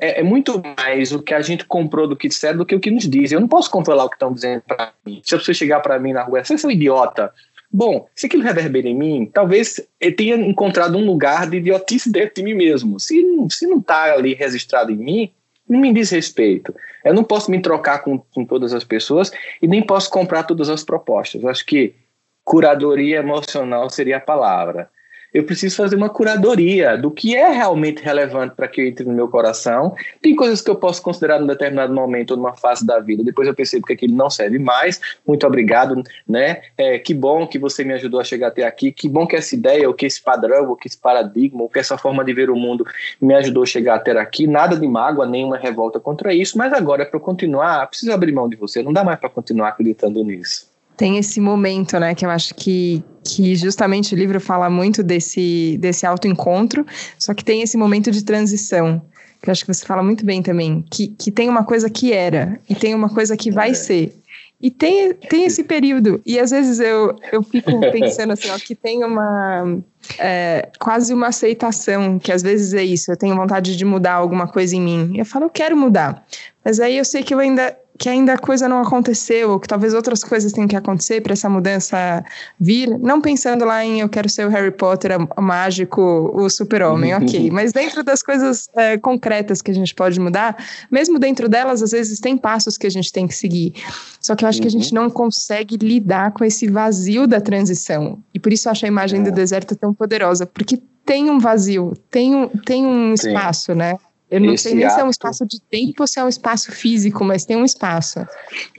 é, 0.00 0.20
é 0.20 0.22
muito 0.22 0.60
mais 0.76 1.12
o 1.12 1.22
que 1.22 1.32
a 1.32 1.40
gente 1.40 1.64
comprou 1.64 2.08
do 2.08 2.16
que 2.16 2.28
disseram 2.28 2.58
do 2.58 2.66
que 2.66 2.74
o 2.74 2.80
que 2.80 2.90
nos 2.90 3.08
dizem. 3.08 3.36
Eu 3.36 3.40
não 3.40 3.48
posso 3.48 3.70
controlar 3.70 4.04
o 4.04 4.08
que 4.08 4.16
estão 4.16 4.32
dizendo 4.32 4.62
para 4.66 4.92
mim. 5.06 5.22
Se 5.24 5.34
a 5.34 5.38
pessoa 5.38 5.54
chegar 5.54 5.80
para 5.80 5.98
mim 6.00 6.12
na 6.12 6.22
rua, 6.22 6.44
você 6.44 6.54
é 6.54 6.66
um 6.66 6.70
idiota. 6.70 7.32
Bom, 7.72 8.06
se 8.14 8.26
aquilo 8.26 8.42
reverbera 8.42 8.88
em 8.88 8.94
mim, 8.94 9.30
talvez 9.32 9.80
eu 10.00 10.14
tenha 10.14 10.34
encontrado 10.36 10.98
um 10.98 11.06
lugar 11.06 11.48
de 11.48 11.58
idiotice 11.58 12.10
dentro 12.10 12.34
de 12.34 12.42
mim 12.42 12.54
mesmo. 12.54 12.98
Se, 12.98 13.24
se 13.50 13.66
não 13.66 13.78
está 13.78 14.12
ali 14.12 14.34
registrado 14.34 14.90
em 14.90 14.96
mim, 14.96 15.32
não 15.68 15.80
me 15.80 15.92
diz 15.92 16.10
respeito. 16.10 16.74
Eu 17.04 17.14
não 17.14 17.24
posso 17.24 17.50
me 17.50 17.60
trocar 17.62 18.00
com, 18.00 18.18
com 18.18 18.44
todas 18.44 18.74
as 18.74 18.84
pessoas 18.84 19.32
e 19.62 19.66
nem 19.66 19.80
posso 19.80 20.10
comprar 20.10 20.42
todas 20.42 20.68
as 20.68 20.84
propostas. 20.84 21.44
Acho 21.44 21.64
que 21.64 21.94
curadoria 22.44 23.18
emocional 23.18 23.88
seria 23.90 24.18
a 24.18 24.20
palavra. 24.20 24.90
Eu 25.32 25.44
preciso 25.44 25.76
fazer 25.76 25.96
uma 25.96 26.10
curadoria 26.10 26.96
do 26.96 27.10
que 27.10 27.34
é 27.34 27.48
realmente 27.48 28.02
relevante 28.02 28.54
para 28.54 28.68
que 28.68 28.86
entre 28.86 29.06
no 29.06 29.14
meu 29.14 29.28
coração. 29.28 29.94
Tem 30.20 30.36
coisas 30.36 30.60
que 30.60 30.70
eu 30.70 30.76
posso 30.76 31.00
considerar 31.00 31.40
num 31.40 31.46
determinado 31.46 31.94
momento 31.94 32.32
ou 32.32 32.36
numa 32.36 32.54
fase 32.54 32.84
da 32.86 33.00
vida. 33.00 33.24
Depois 33.24 33.48
eu 33.48 33.54
percebo 33.54 33.86
que 33.86 33.94
aquilo 33.94 34.14
não 34.14 34.28
serve 34.28 34.58
mais. 34.58 35.00
Muito 35.26 35.46
obrigado, 35.46 36.02
né? 36.28 36.60
É, 36.76 36.98
que 36.98 37.14
bom 37.14 37.46
que 37.46 37.58
você 37.58 37.82
me 37.82 37.94
ajudou 37.94 38.20
a 38.20 38.24
chegar 38.24 38.48
até 38.48 38.64
aqui. 38.64 38.92
Que 38.92 39.08
bom 39.08 39.26
que 39.26 39.34
essa 39.34 39.54
ideia, 39.54 39.88
ou 39.88 39.94
que 39.94 40.04
esse 40.04 40.22
padrão, 40.22 40.68
ou 40.68 40.76
que 40.76 40.86
esse 40.86 40.98
paradigma, 40.98 41.62
ou 41.62 41.68
que 41.68 41.78
essa 41.78 41.96
forma 41.96 42.22
de 42.22 42.34
ver 42.34 42.50
o 42.50 42.56
mundo 42.56 42.84
me 43.18 43.34
ajudou 43.34 43.62
a 43.62 43.66
chegar 43.66 43.94
até 43.94 44.12
aqui. 44.12 44.46
Nada 44.46 44.76
de 44.76 44.86
mágoa, 44.86 45.24
nenhuma 45.24 45.56
revolta 45.56 45.98
contra 45.98 46.34
isso. 46.34 46.58
Mas 46.58 46.74
agora, 46.74 47.06
para 47.06 47.16
eu 47.16 47.22
continuar, 47.22 47.86
preciso 47.86 48.12
abrir 48.12 48.32
mão 48.32 48.50
de 48.50 48.56
você. 48.56 48.82
Não 48.82 48.92
dá 48.92 49.02
mais 49.02 49.18
para 49.18 49.30
continuar 49.30 49.68
acreditando 49.68 50.22
nisso 50.22 50.71
tem 50.96 51.18
esse 51.18 51.40
momento, 51.40 51.98
né, 51.98 52.14
que 52.14 52.24
eu 52.24 52.30
acho 52.30 52.54
que, 52.54 53.02
que 53.24 53.54
justamente 53.56 54.14
o 54.14 54.18
livro 54.18 54.40
fala 54.40 54.68
muito 54.68 55.02
desse, 55.02 55.76
desse 55.80 56.06
autoencontro, 56.06 56.86
só 57.18 57.34
que 57.34 57.44
tem 57.44 57.62
esse 57.62 57.76
momento 57.76 58.10
de 58.10 58.24
transição, 58.24 59.02
que 59.42 59.48
eu 59.48 59.52
acho 59.52 59.64
que 59.64 59.72
você 59.72 59.84
fala 59.84 60.02
muito 60.02 60.24
bem 60.24 60.42
também, 60.42 60.84
que, 60.90 61.08
que 61.08 61.30
tem 61.30 61.48
uma 61.48 61.64
coisa 61.64 61.90
que 61.90 62.12
era 62.12 62.60
e 62.68 62.74
tem 62.74 62.94
uma 62.94 63.08
coisa 63.08 63.36
que 63.36 63.50
vai 63.50 63.70
é. 63.70 63.74
ser. 63.74 64.16
E 64.60 64.70
tem, 64.70 65.12
tem 65.12 65.44
esse 65.44 65.64
período, 65.64 66.20
e 66.24 66.38
às 66.38 66.52
vezes 66.52 66.78
eu, 66.78 67.16
eu 67.32 67.42
fico 67.42 67.80
pensando 67.90 68.32
assim, 68.32 68.48
ó, 68.48 68.56
que 68.56 68.76
tem 68.76 69.02
uma 69.02 69.80
é, 70.20 70.68
quase 70.78 71.12
uma 71.12 71.28
aceitação, 71.28 72.16
que 72.16 72.30
às 72.30 72.42
vezes 72.42 72.72
é 72.72 72.84
isso, 72.84 73.10
eu 73.10 73.16
tenho 73.16 73.34
vontade 73.34 73.76
de 73.76 73.84
mudar 73.84 74.14
alguma 74.14 74.46
coisa 74.46 74.76
em 74.76 74.80
mim. 74.80 75.18
Eu 75.18 75.26
falo, 75.26 75.46
eu 75.46 75.50
quero 75.50 75.76
mudar, 75.76 76.24
mas 76.64 76.78
aí 76.78 76.96
eu 76.96 77.04
sei 77.04 77.24
que 77.24 77.34
eu 77.34 77.40
ainda 77.40 77.76
que 78.02 78.08
ainda 78.08 78.32
a 78.32 78.38
coisa 78.38 78.68
não 78.68 78.80
aconteceu, 78.82 79.52
ou 79.52 79.60
que 79.60 79.68
talvez 79.68 79.94
outras 79.94 80.24
coisas 80.24 80.52
tenham 80.52 80.66
que 80.66 80.74
acontecer 80.74 81.20
para 81.20 81.34
essa 81.34 81.48
mudança 81.48 82.24
vir, 82.58 82.98
não 82.98 83.20
pensando 83.20 83.64
lá 83.64 83.84
em 83.84 84.00
eu 84.00 84.08
quero 84.08 84.28
ser 84.28 84.44
o 84.44 84.50
Harry 84.50 84.72
Potter, 84.72 85.12
o 85.36 85.40
mágico, 85.40 86.02
o 86.34 86.50
super-homem, 86.50 87.14
ok. 87.14 87.48
Mas 87.52 87.72
dentro 87.72 88.02
das 88.02 88.20
coisas 88.20 88.68
é, 88.74 88.98
concretas 88.98 89.62
que 89.62 89.70
a 89.70 89.74
gente 89.74 89.94
pode 89.94 90.18
mudar, 90.18 90.56
mesmo 90.90 91.16
dentro 91.16 91.48
delas, 91.48 91.80
às 91.80 91.92
vezes 91.92 92.18
tem 92.18 92.36
passos 92.36 92.76
que 92.76 92.88
a 92.88 92.90
gente 92.90 93.12
tem 93.12 93.28
que 93.28 93.36
seguir. 93.36 93.72
Só 94.20 94.34
que 94.34 94.44
eu 94.44 94.48
acho 94.48 94.58
uhum. 94.58 94.62
que 94.62 94.68
a 94.68 94.70
gente 94.72 94.92
uhum. 94.92 95.02
não 95.02 95.08
consegue 95.08 95.76
lidar 95.76 96.32
com 96.32 96.44
esse 96.44 96.68
vazio 96.68 97.28
da 97.28 97.40
transição. 97.40 98.18
E 98.34 98.40
por 98.40 98.52
isso 98.52 98.66
eu 98.66 98.72
acho 98.72 98.84
a 98.84 98.88
imagem 98.88 99.20
é. 99.20 99.22
do 99.22 99.30
deserto 99.30 99.76
tão 99.76 99.94
poderosa, 99.94 100.44
porque 100.44 100.82
tem 101.06 101.30
um 101.30 101.38
vazio, 101.38 101.92
tem 102.10 102.34
um, 102.34 102.48
tem 102.48 102.84
um 102.84 103.14
espaço, 103.14 103.76
né? 103.76 103.96
Eu 104.32 104.40
não 104.40 104.54
Esse 104.54 104.62
sei 104.64 104.74
nem 104.74 104.86
ato, 104.86 104.94
se 104.94 105.00
é 105.00 105.04
um 105.04 105.10
espaço 105.10 105.46
de 105.46 105.60
tempo 105.60 106.02
ou 106.02 106.06
se 106.06 106.18
é 106.18 106.24
um 106.24 106.28
espaço 106.28 106.72
físico, 106.72 107.22
mas 107.22 107.44
tem 107.44 107.54
um 107.54 107.66
espaço. 107.66 108.26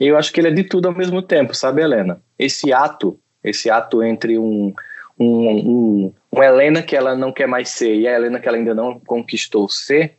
Eu 0.00 0.18
acho 0.18 0.32
que 0.32 0.40
ele 0.40 0.48
é 0.48 0.50
de 0.50 0.64
tudo 0.64 0.88
ao 0.88 0.94
mesmo 0.94 1.22
tempo, 1.22 1.54
sabe, 1.54 1.80
Helena? 1.80 2.20
Esse 2.36 2.72
ato, 2.72 3.16
esse 3.42 3.70
ato 3.70 4.02
entre 4.02 4.36
um, 4.36 4.74
um, 5.16 5.48
um, 5.48 6.12
uma 6.32 6.44
Helena 6.44 6.82
que 6.82 6.96
ela 6.96 7.14
não 7.14 7.32
quer 7.32 7.46
mais 7.46 7.68
ser 7.68 7.94
e 7.94 8.08
a 8.08 8.16
Helena 8.16 8.40
que 8.40 8.48
ela 8.48 8.56
ainda 8.56 8.74
não 8.74 8.98
conquistou 8.98 9.68
ser, 9.68 10.16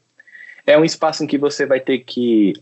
é 0.65 0.77
um 0.77 0.85
espaço 0.85 1.25
em 1.25 1.27
que 1.27 1.37
você 1.37 1.65
vai 1.65 1.81
ter 1.81 1.99
que 1.99 2.53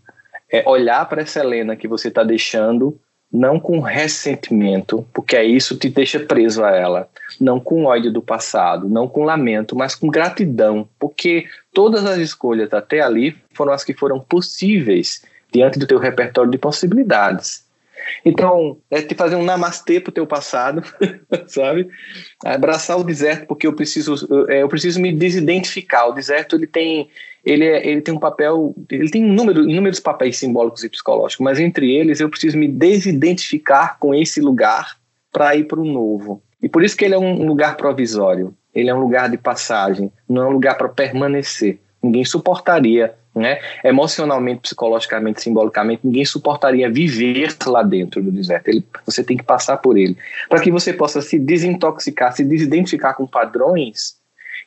é, 0.52 0.68
olhar 0.68 1.08
para 1.08 1.22
essa 1.22 1.42
Helena 1.42 1.76
que 1.76 1.88
você 1.88 2.08
está 2.08 2.24
deixando 2.24 3.00
não 3.34 3.60
com 3.60 3.80
ressentimento, 3.80 5.06
porque 5.12 5.42
isso 5.42 5.76
te 5.76 5.90
deixa 5.90 6.20
preso 6.20 6.64
a 6.64 6.70
ela, 6.70 7.10
não 7.42 7.60
com 7.60 7.86
ódio 7.86 8.12
do 8.12 8.22
passado, 8.22 8.88
não 8.88 9.08
com 9.08 9.24
lamento, 9.24 9.76
mas 9.76 9.96
com 9.96 10.08
gratidão, 10.08 10.88
porque 11.00 11.48
todas 11.74 12.06
as 12.06 12.20
escolhas 12.20 12.72
até 12.72 13.02
ali 13.02 13.36
foram 13.52 13.74
as 13.74 13.84
que 13.84 13.94
foram 13.94 14.20
possíveis 14.20 15.24
diante 15.52 15.80
do 15.80 15.88
teu 15.88 15.98
repertório 15.98 16.52
de 16.52 16.60
possibilidades. 16.60 17.66
Então, 18.26 18.78
é 18.90 19.02
te 19.02 19.16
fazer 19.16 19.36
um 19.36 19.44
namastê 19.44 20.00
pro 20.00 20.12
teu 20.12 20.26
passado, 20.26 20.82
sabe? 21.48 21.88
Abraçar 22.44 22.98
o 22.98 23.04
deserto, 23.04 23.48
porque 23.48 23.68
eu 23.68 23.74
preciso, 23.74 24.28
eu 24.30 24.50
é, 24.50 24.68
preciso 24.68 25.00
me 25.00 25.12
desidentificar. 25.12 26.10
O 26.10 26.14
deserto 26.14 26.56
ele 26.56 26.68
tem 26.68 27.10
ele, 27.46 27.66
é, 27.66 27.86
ele 27.86 28.02
tem 28.02 28.14
um 28.14 28.20
papel, 28.20 28.74
ele 28.90 29.10
tem 29.10 29.24
número, 29.24 29.70
inúmeros 29.70 30.00
papéis 30.00 30.38
simbólicos 30.38 30.84
e 30.84 30.90
psicológicos, 30.90 31.44
mas 31.44 31.60
entre 31.60 31.92
eles 31.92 32.20
eu 32.20 32.30
preciso 32.30 32.58
me 32.58 32.68
desidentificar 32.68 33.98
com 34.00 34.16
esse 34.16 34.40
lugar 34.40 34.98
para 35.32 35.56
ir 35.56 35.66
para 35.66 35.80
o 35.80 35.86
novo. 35.86 36.42
E 36.62 36.70
por 36.70 36.84
isso 36.84 36.96
que 36.96 37.04
ele 37.04 37.16
é 37.16 37.20
um 37.20 37.46
lugar 37.46 37.76
provisório, 37.76 38.56
ele 38.74 38.90
é 38.90 38.96
um 38.96 39.00
lugar 39.00 39.30
de 39.30 39.38
passagem, 39.38 40.12
não 40.28 40.44
é 40.44 40.48
um 40.48 40.52
lugar 40.52 40.78
para 40.78 40.88
permanecer. 40.88 41.80
Ninguém 42.02 42.24
suportaria, 42.24 43.14
né? 43.36 43.60
emocionalmente, 43.84 44.62
psicologicamente, 44.62 45.42
simbolicamente, 45.42 46.02
ninguém 46.04 46.26
suportaria 46.26 46.90
viver 46.90 47.56
lá 47.66 47.82
dentro 47.82 48.22
do 48.22 48.32
deserto. 48.32 48.68
Ele, 48.68 48.86
você 49.06 49.24
tem 49.24 49.38
que 49.38 49.44
passar 49.44 49.78
por 49.78 49.98
ele. 49.98 50.18
Para 50.48 50.62
que 50.62 50.72
você 50.72 50.94
possa 50.94 51.22
se 51.22 51.40
desintoxicar, 51.40 52.36
se 52.36 52.44
desidentificar 52.44 53.16
com 53.16 53.26
padrões 53.26 54.16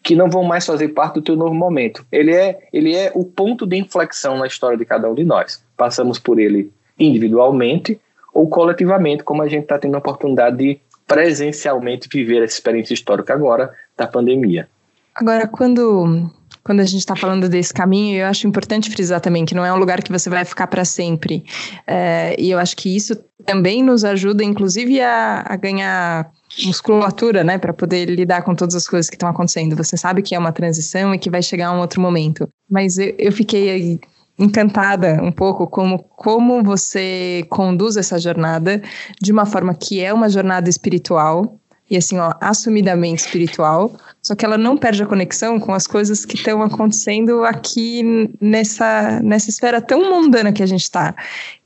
que 0.02 0.14
não 0.14 0.28
vão 0.28 0.44
mais 0.44 0.64
fazer 0.64 0.88
parte 0.88 1.14
do 1.14 1.22
teu 1.22 1.36
novo 1.36 1.54
momento. 1.54 2.04
Ele 2.12 2.32
é, 2.32 2.68
ele 2.72 2.94
é 2.94 3.10
o 3.14 3.24
ponto 3.24 3.66
de 3.66 3.76
inflexão 3.76 4.38
na 4.38 4.46
história 4.46 4.76
de 4.76 4.84
cada 4.84 5.08
um 5.10 5.14
de 5.14 5.24
nós. 5.24 5.62
Passamos 5.76 6.18
por 6.18 6.38
ele 6.38 6.70
individualmente 6.98 8.00
ou 8.32 8.48
coletivamente, 8.48 9.24
como 9.24 9.42
a 9.42 9.48
gente 9.48 9.62
está 9.62 9.78
tendo 9.78 9.94
a 9.94 9.98
oportunidade 9.98 10.56
de 10.56 10.80
presencialmente 11.06 12.08
viver 12.12 12.42
essa 12.42 12.54
experiência 12.54 12.92
histórica 12.92 13.32
agora 13.32 13.72
da 13.96 14.06
pandemia. 14.06 14.68
Agora, 15.14 15.48
quando 15.48 16.30
quando 16.66 16.80
a 16.80 16.84
gente 16.84 16.98
está 16.98 17.14
falando 17.14 17.48
desse 17.48 17.72
caminho, 17.72 18.18
eu 18.18 18.26
acho 18.26 18.44
importante 18.44 18.90
frisar 18.90 19.20
também 19.20 19.44
que 19.44 19.54
não 19.54 19.64
é 19.64 19.72
um 19.72 19.76
lugar 19.76 20.02
que 20.02 20.10
você 20.10 20.28
vai 20.28 20.44
ficar 20.44 20.66
para 20.66 20.84
sempre. 20.84 21.44
É, 21.86 22.34
e 22.36 22.50
eu 22.50 22.58
acho 22.58 22.76
que 22.76 22.94
isso 22.96 23.14
também 23.46 23.84
nos 23.84 24.02
ajuda, 24.04 24.42
inclusive, 24.42 25.00
a, 25.00 25.44
a 25.46 25.54
ganhar 25.54 26.28
musculatura, 26.64 27.44
né, 27.44 27.56
para 27.56 27.72
poder 27.72 28.10
lidar 28.10 28.42
com 28.42 28.52
todas 28.52 28.74
as 28.74 28.88
coisas 28.88 29.08
que 29.08 29.14
estão 29.14 29.28
acontecendo. 29.28 29.76
Você 29.76 29.96
sabe 29.96 30.22
que 30.22 30.34
é 30.34 30.38
uma 30.40 30.50
transição 30.50 31.14
e 31.14 31.18
que 31.20 31.30
vai 31.30 31.40
chegar 31.40 31.70
um 31.70 31.78
outro 31.78 32.00
momento. 32.00 32.48
Mas 32.68 32.98
eu, 32.98 33.14
eu 33.16 33.30
fiquei 33.30 34.00
encantada 34.36 35.22
um 35.22 35.30
pouco 35.30 35.68
como, 35.68 36.00
como 36.16 36.64
você 36.64 37.46
conduz 37.48 37.96
essa 37.96 38.18
jornada 38.18 38.82
de 39.22 39.30
uma 39.30 39.46
forma 39.46 39.72
que 39.72 40.00
é 40.00 40.12
uma 40.12 40.28
jornada 40.28 40.68
espiritual, 40.68 41.60
e 41.88 41.96
assim, 41.96 42.18
ó, 42.18 42.32
assumidamente 42.40 43.22
espiritual, 43.22 43.96
só 44.20 44.34
que 44.34 44.44
ela 44.44 44.58
não 44.58 44.76
perde 44.76 45.02
a 45.04 45.06
conexão 45.06 45.60
com 45.60 45.72
as 45.72 45.86
coisas 45.86 46.24
que 46.24 46.34
estão 46.34 46.60
acontecendo 46.60 47.44
aqui 47.44 48.02
nessa, 48.40 49.20
nessa 49.22 49.50
esfera 49.50 49.80
tão 49.80 50.10
mundana 50.10 50.52
que 50.52 50.64
a 50.64 50.66
gente 50.66 50.82
está. 50.82 51.14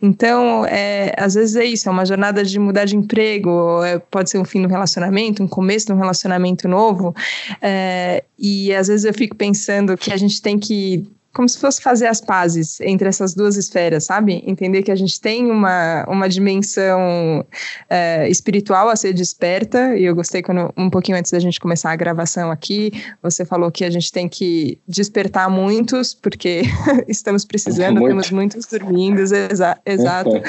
Então, 0.01 0.67
é, 0.67 1.15
às 1.17 1.35
vezes 1.35 1.57
é 1.57 1.65
isso, 1.65 1.89
é 1.89 1.93
uma 1.93 2.05
jornada 2.05 2.45
de 2.45 2.59
mudar 2.59 2.85
de 2.85 2.97
emprego, 2.97 3.83
é, 3.83 3.99
pode 3.99 4.29
ser 4.29 4.39
um 4.39 4.45
fim 4.45 4.61
do 4.61 4.69
relacionamento, 4.69 5.43
um 5.43 5.49
começo 5.49 5.87
de 5.87 5.93
um 5.95 5.99
relacionamento 5.99 6.69
novo, 6.69 7.15
é, 7.63 8.23
e 8.39 8.75
às 8.75 8.89
vezes 8.89 9.07
eu 9.07 9.15
fico 9.15 9.35
pensando 9.35 9.97
que 9.97 10.13
a 10.13 10.17
gente 10.19 10.43
tem 10.43 10.59
que 10.59 11.09
como 11.33 11.49
se 11.49 11.59
fosse 11.59 11.81
fazer 11.81 12.07
as 12.07 12.21
pazes 12.21 12.81
entre 12.81 13.09
essas 13.09 13.35
duas 13.35 13.57
esferas, 13.57 14.05
sabe? 14.05 14.43
Entender 14.45 14.83
que 14.83 14.91
a 14.91 14.97
gente 14.97 15.21
tem 15.21 15.49
uma, 15.51 16.05
uma 16.09 16.29
dimensão 16.29 17.47
é, 17.89 18.29
espiritual 18.29 18.89
a 18.89 18.97
ser 18.97 19.13
desperta, 19.13 19.97
e 19.97 20.05
eu 20.05 20.15
gostei 20.15 20.43
quando, 20.43 20.73
um 20.77 20.91
pouquinho 20.91 21.17
antes 21.17 21.31
da 21.31 21.39
gente 21.39 21.61
começar 21.61 21.93
a 21.93 21.97
gravação 21.97 22.51
aqui, 22.51 22.93
você 23.23 23.45
falou 23.45 23.71
que 23.71 23.85
a 23.85 23.91
gente 23.91 24.11
tem 24.11 24.29
que 24.29 24.79
despertar 24.89 25.49
muitos, 25.49 26.15
porque 26.15 26.63
estamos 27.07 27.45
precisando, 27.45 28.01
Muito. 28.01 28.09
temos 28.09 28.31
muitos 28.33 28.67
dormindo, 28.67 29.21
exa 29.21 29.79
exato. 29.87 30.43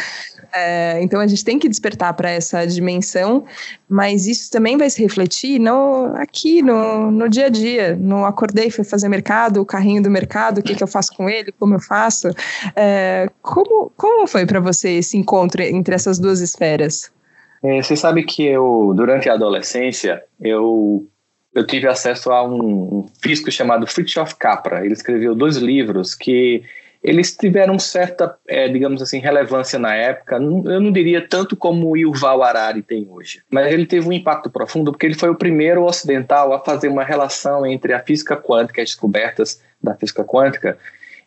É, 0.53 1.01
então 1.01 1.19
a 1.19 1.27
gente 1.27 1.43
tem 1.43 1.57
que 1.57 1.69
despertar 1.69 2.13
para 2.13 2.29
essa 2.29 2.65
dimensão, 2.65 3.45
mas 3.87 4.27
isso 4.27 4.51
também 4.51 4.77
vai 4.77 4.89
se 4.89 5.01
refletir 5.01 5.59
no, 5.59 6.13
aqui 6.15 6.61
no, 6.61 7.11
no 7.11 7.29
dia 7.29 7.45
a 7.45 7.49
dia. 7.49 7.95
No 7.95 8.25
acordei, 8.25 8.69
fui 8.69 8.83
fazer 8.83 9.07
mercado, 9.09 9.61
o 9.61 9.65
carrinho 9.65 10.03
do 10.03 10.09
mercado, 10.09 10.59
o 10.59 10.63
que, 10.63 10.75
que 10.75 10.83
eu 10.83 10.87
faço 10.87 11.15
com 11.15 11.29
ele, 11.29 11.51
como 11.51 11.75
eu 11.75 11.79
faço. 11.79 12.29
É, 12.75 13.29
como, 13.41 13.91
como 13.95 14.27
foi 14.27 14.45
para 14.45 14.59
você 14.59 14.91
esse 14.91 15.17
encontro 15.17 15.61
entre 15.61 15.95
essas 15.95 16.19
duas 16.19 16.41
esferas? 16.41 17.11
É, 17.63 17.81
você 17.81 17.95
sabe 17.95 18.23
que 18.23 18.43
eu, 18.43 18.93
durante 18.95 19.29
a 19.29 19.33
adolescência, 19.33 20.23
eu 20.39 21.07
eu 21.53 21.67
tive 21.67 21.87
acesso 21.87 22.31
a 22.31 22.43
um, 22.43 22.99
um 22.99 23.05
físico 23.21 23.51
chamado 23.51 23.85
Fritjof 23.85 24.35
Capra. 24.35 24.85
Ele 24.85 24.93
escreveu 24.93 25.35
dois 25.35 25.57
livros 25.57 26.15
que 26.15 26.63
eles 27.03 27.35
tiveram 27.35 27.79
certa, 27.79 28.35
é, 28.47 28.67
digamos 28.67 29.01
assim, 29.01 29.19
relevância 29.19 29.79
na 29.79 29.95
época. 29.95 30.35
Eu 30.35 30.79
não 30.79 30.91
diria 30.91 31.25
tanto 31.27 31.55
como 31.55 31.89
o 31.89 31.97
Yuval 31.97 32.43
Harari 32.43 32.83
tem 32.83 33.07
hoje, 33.09 33.41
mas 33.49 33.71
ele 33.71 33.85
teve 33.85 34.07
um 34.07 34.11
impacto 34.11 34.49
profundo 34.49 34.91
porque 34.91 35.07
ele 35.07 35.15
foi 35.15 35.29
o 35.29 35.35
primeiro 35.35 35.83
ocidental 35.83 36.53
a 36.53 36.59
fazer 36.59 36.89
uma 36.89 37.03
relação 37.03 37.65
entre 37.65 37.93
a 37.93 37.99
física 37.99 38.37
quântica, 38.37 38.81
as 38.81 38.89
descobertas 38.89 39.61
da 39.81 39.95
física 39.95 40.23
quântica 40.23 40.77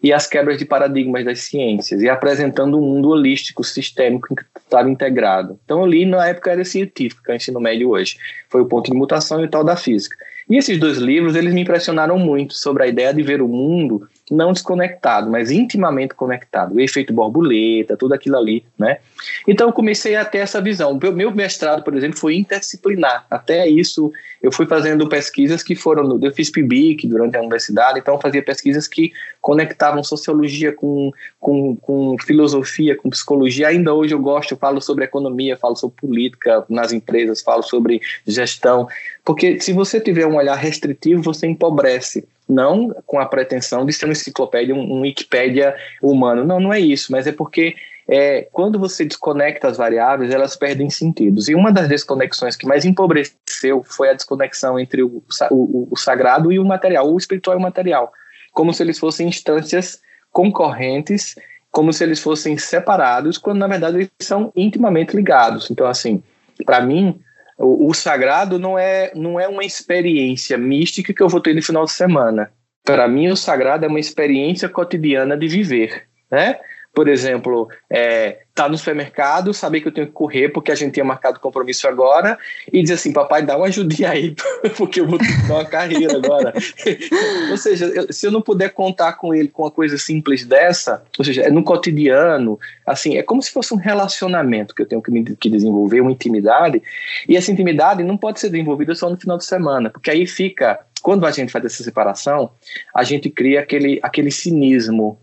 e 0.00 0.12
as 0.12 0.26
quebras 0.26 0.59
de 0.59 0.66
paradigmas 0.66 1.25
das 1.25 1.40
ciências, 1.40 2.02
e 2.02 2.11
apresentando 2.11 2.76
um 2.76 2.83
mundo 2.83 3.09
holístico, 3.09 3.64
sistêmico, 3.64 4.37
que 4.37 4.45
estava 4.59 4.90
integrado. 4.90 5.59
Então, 5.64 5.81
eu 5.81 5.87
li 5.87 6.04
na 6.04 6.28
época 6.28 6.50
era 6.50 6.62
científica, 6.62 7.35
ensino 7.35 7.59
médio 7.59 7.88
hoje. 7.88 8.19
Foi 8.50 8.61
o 8.61 8.66
ponto 8.66 8.90
de 8.90 8.97
mutação 8.97 9.43
e 9.43 9.49
tal 9.49 9.64
da 9.64 9.76
física. 9.76 10.14
E 10.50 10.59
esses 10.59 10.78
dois 10.78 10.99
livros, 10.99 11.35
eles 11.35 11.54
me 11.54 11.62
impressionaram 11.62 12.19
muito 12.19 12.52
sobre 12.52 12.83
a 12.83 12.87
ideia 12.87 13.14
de 13.14 13.23
ver 13.23 13.40
o 13.40 13.49
mundo 13.49 14.07
não 14.31 14.52
desconectado, 14.52 15.31
mas 15.31 15.50
intimamente 15.50 16.14
conectado. 16.14 16.75
O 16.75 16.81
efeito 16.81 17.12
borboleta, 17.12 17.97
tudo 17.97 18.14
aquilo 18.14 18.38
ali, 18.38 18.64
né? 18.78 18.99
Então 19.47 19.69
eu 19.69 19.73
comecei 19.73 20.16
a 20.16 20.25
ter 20.25 20.38
essa 20.38 20.62
visão. 20.62 20.93
O 20.93 21.12
meu 21.12 21.31
mestrado, 21.31 21.83
por 21.83 21.95
exemplo, 21.95 22.19
foi 22.19 22.37
interdisciplinar. 22.37 23.26
Até 23.31 23.69
isso, 23.69 24.11
eu 24.43 24.50
fui 24.50 24.66
fazendo 24.66 25.09
pesquisas 25.09 25.62
que 25.62 25.75
foram. 25.75 26.19
Eu 26.23 26.33
fiz 26.33 26.50
PIBIC 26.50 27.07
durante 27.07 27.37
a 27.37 27.40
universidade, 27.40 27.99
então 27.99 28.14
eu 28.14 28.21
fazia 28.21 28.43
pesquisas 28.43 28.88
que 28.88 29.12
conectavam 29.43 30.02
sociologia 30.02 30.73
com, 30.73 31.12
com, 31.38 31.76
com 31.76 32.16
filosofia, 32.19 32.97
com 32.97 33.11
psicologia. 33.11 33.69
Ainda 33.69 33.93
hoje 33.93 34.14
eu 34.14 34.19
gosto, 34.19 34.52
eu 34.52 34.59
falo 34.59 34.81
sobre 34.81 35.04
economia, 35.04 35.57
falo 35.57 35.76
sobre 35.76 35.97
política 36.00 36.64
nas 36.69 36.93
empresas, 36.93 37.43
falo 37.43 37.62
sobre 37.62 38.00
gestão. 38.26 38.88
Porque 39.23 39.61
se 39.61 39.73
você 39.73 40.00
tiver 40.00 40.26
um 40.26 40.37
olhar 40.37 40.57
restritivo, 40.57 41.23
você 41.23 41.47
empobrece 41.47 42.26
não 42.48 42.94
com 43.06 43.18
a 43.18 43.26
pretensão 43.26 43.86
de 43.86 43.92
ser 43.92 44.04
uma 44.04 44.12
enciclopédia, 44.12 44.74
um, 44.74 44.98
um 44.98 45.00
Wikipédia 45.00 45.74
humano. 46.02 46.44
Não, 46.44 46.60
não 46.60 46.72
é 46.72 46.80
isso, 46.80 47.10
mas 47.10 47.26
é 47.26 47.32
porque 47.32 47.74
é, 48.06 48.42
quando 48.52 48.78
você 48.78 49.04
desconecta 49.04 49.68
as 49.68 49.76
variáveis, 49.76 50.30
elas 50.30 50.56
perdem 50.56 50.90
sentidos. 50.90 51.48
E 51.48 51.54
uma 51.54 51.72
das 51.72 51.88
desconexões 51.88 52.56
que 52.56 52.66
mais 52.66 52.84
empobreceu 52.84 53.82
foi 53.84 54.10
a 54.10 54.12
desconexão 54.12 54.78
entre 54.78 55.02
o, 55.02 55.22
o, 55.50 55.88
o 55.90 55.96
sagrado 55.96 56.52
e 56.52 56.58
o 56.58 56.64
material, 56.64 57.10
o 57.10 57.16
espiritual 57.16 57.56
e 57.56 57.58
o 57.58 57.62
material, 57.62 58.12
como 58.52 58.72
se 58.74 58.82
eles 58.82 58.98
fossem 58.98 59.28
instâncias 59.28 60.00
concorrentes, 60.30 61.34
como 61.70 61.92
se 61.92 62.04
eles 62.04 62.20
fossem 62.20 62.58
separados, 62.58 63.38
quando 63.38 63.58
na 63.58 63.66
verdade 63.66 63.96
eles 63.96 64.10
são 64.20 64.52
intimamente 64.54 65.16
ligados. 65.16 65.70
Então, 65.70 65.86
assim, 65.86 66.22
para 66.64 66.80
mim, 66.80 67.18
o, 67.58 67.88
o, 67.88 67.94
sagrado 67.94 68.58
não 68.58 68.78
é, 68.78 69.12
não 69.14 69.38
é 69.38 69.46
uma 69.46 69.64
experiência 69.64 70.58
mística 70.58 71.12
que 71.12 71.23
eu 71.23 71.28
vou 71.28 71.40
ter 71.40 71.54
no 71.54 71.62
final 71.62 71.84
de 71.84 71.92
semana. 71.92 72.50
Para 72.82 73.08
mim, 73.08 73.28
o 73.28 73.37
sagrado 73.37 73.84
é 73.84 73.88
uma 73.88 74.00
experiência 74.00 74.68
cotidiana 74.68 75.37
de 75.37 75.49
viver, 75.49 76.06
né? 76.30 76.58
Por 76.94 77.08
exemplo, 77.08 77.68
é, 77.90 78.38
tá 78.54 78.68
no 78.68 78.78
supermercado, 78.78 79.52
saber 79.52 79.80
que 79.80 79.88
eu 79.88 79.92
tenho 79.92 80.06
que 80.06 80.12
correr 80.12 80.50
porque 80.50 80.70
a 80.70 80.76
gente 80.76 80.92
tinha 80.92 81.04
marcado 81.04 81.40
compromisso 81.40 81.88
agora 81.88 82.38
e 82.72 82.82
dizer 82.82 82.94
assim, 82.94 83.12
papai, 83.12 83.42
dá 83.42 83.56
uma 83.56 83.66
ajudinha 83.66 84.10
aí, 84.10 84.36
porque 84.78 85.00
eu 85.00 85.08
vou 85.08 85.18
ter 85.18 85.26
que 85.26 85.48
dar 85.48 85.54
uma 85.54 85.64
carreira 85.64 86.16
agora. 86.16 86.54
ou 87.50 87.56
seja, 87.56 87.86
eu, 87.86 88.12
se 88.12 88.24
eu 88.26 88.30
não 88.30 88.40
puder 88.40 88.70
contar 88.70 89.14
com 89.14 89.34
ele 89.34 89.48
com 89.48 89.62
uma 89.62 89.72
coisa 89.72 89.98
simples 89.98 90.44
dessa, 90.44 91.02
ou 91.18 91.24
seja, 91.24 91.42
é 91.42 91.50
no 91.50 91.64
cotidiano, 91.64 92.60
assim, 92.86 93.16
é 93.16 93.24
como 93.24 93.42
se 93.42 93.50
fosse 93.50 93.74
um 93.74 93.78
relacionamento 93.78 94.72
que 94.72 94.82
eu 94.82 94.86
tenho 94.86 95.02
que, 95.02 95.10
me, 95.10 95.24
que 95.24 95.50
desenvolver, 95.50 96.00
uma 96.00 96.12
intimidade, 96.12 96.80
e 97.28 97.36
essa 97.36 97.50
intimidade 97.50 98.04
não 98.04 98.16
pode 98.16 98.38
ser 98.38 98.50
desenvolvida 98.50 98.94
só 98.94 99.10
no 99.10 99.16
final 99.16 99.36
de 99.36 99.44
semana, 99.44 99.90
porque 99.90 100.12
aí 100.12 100.28
fica, 100.28 100.78
quando 101.02 101.26
a 101.26 101.32
gente 101.32 101.50
faz 101.50 101.64
essa 101.64 101.82
separação, 101.82 102.50
a 102.94 103.02
gente 103.02 103.28
cria 103.28 103.60
aquele, 103.60 103.98
aquele 104.00 104.30
cinismo 104.30 105.18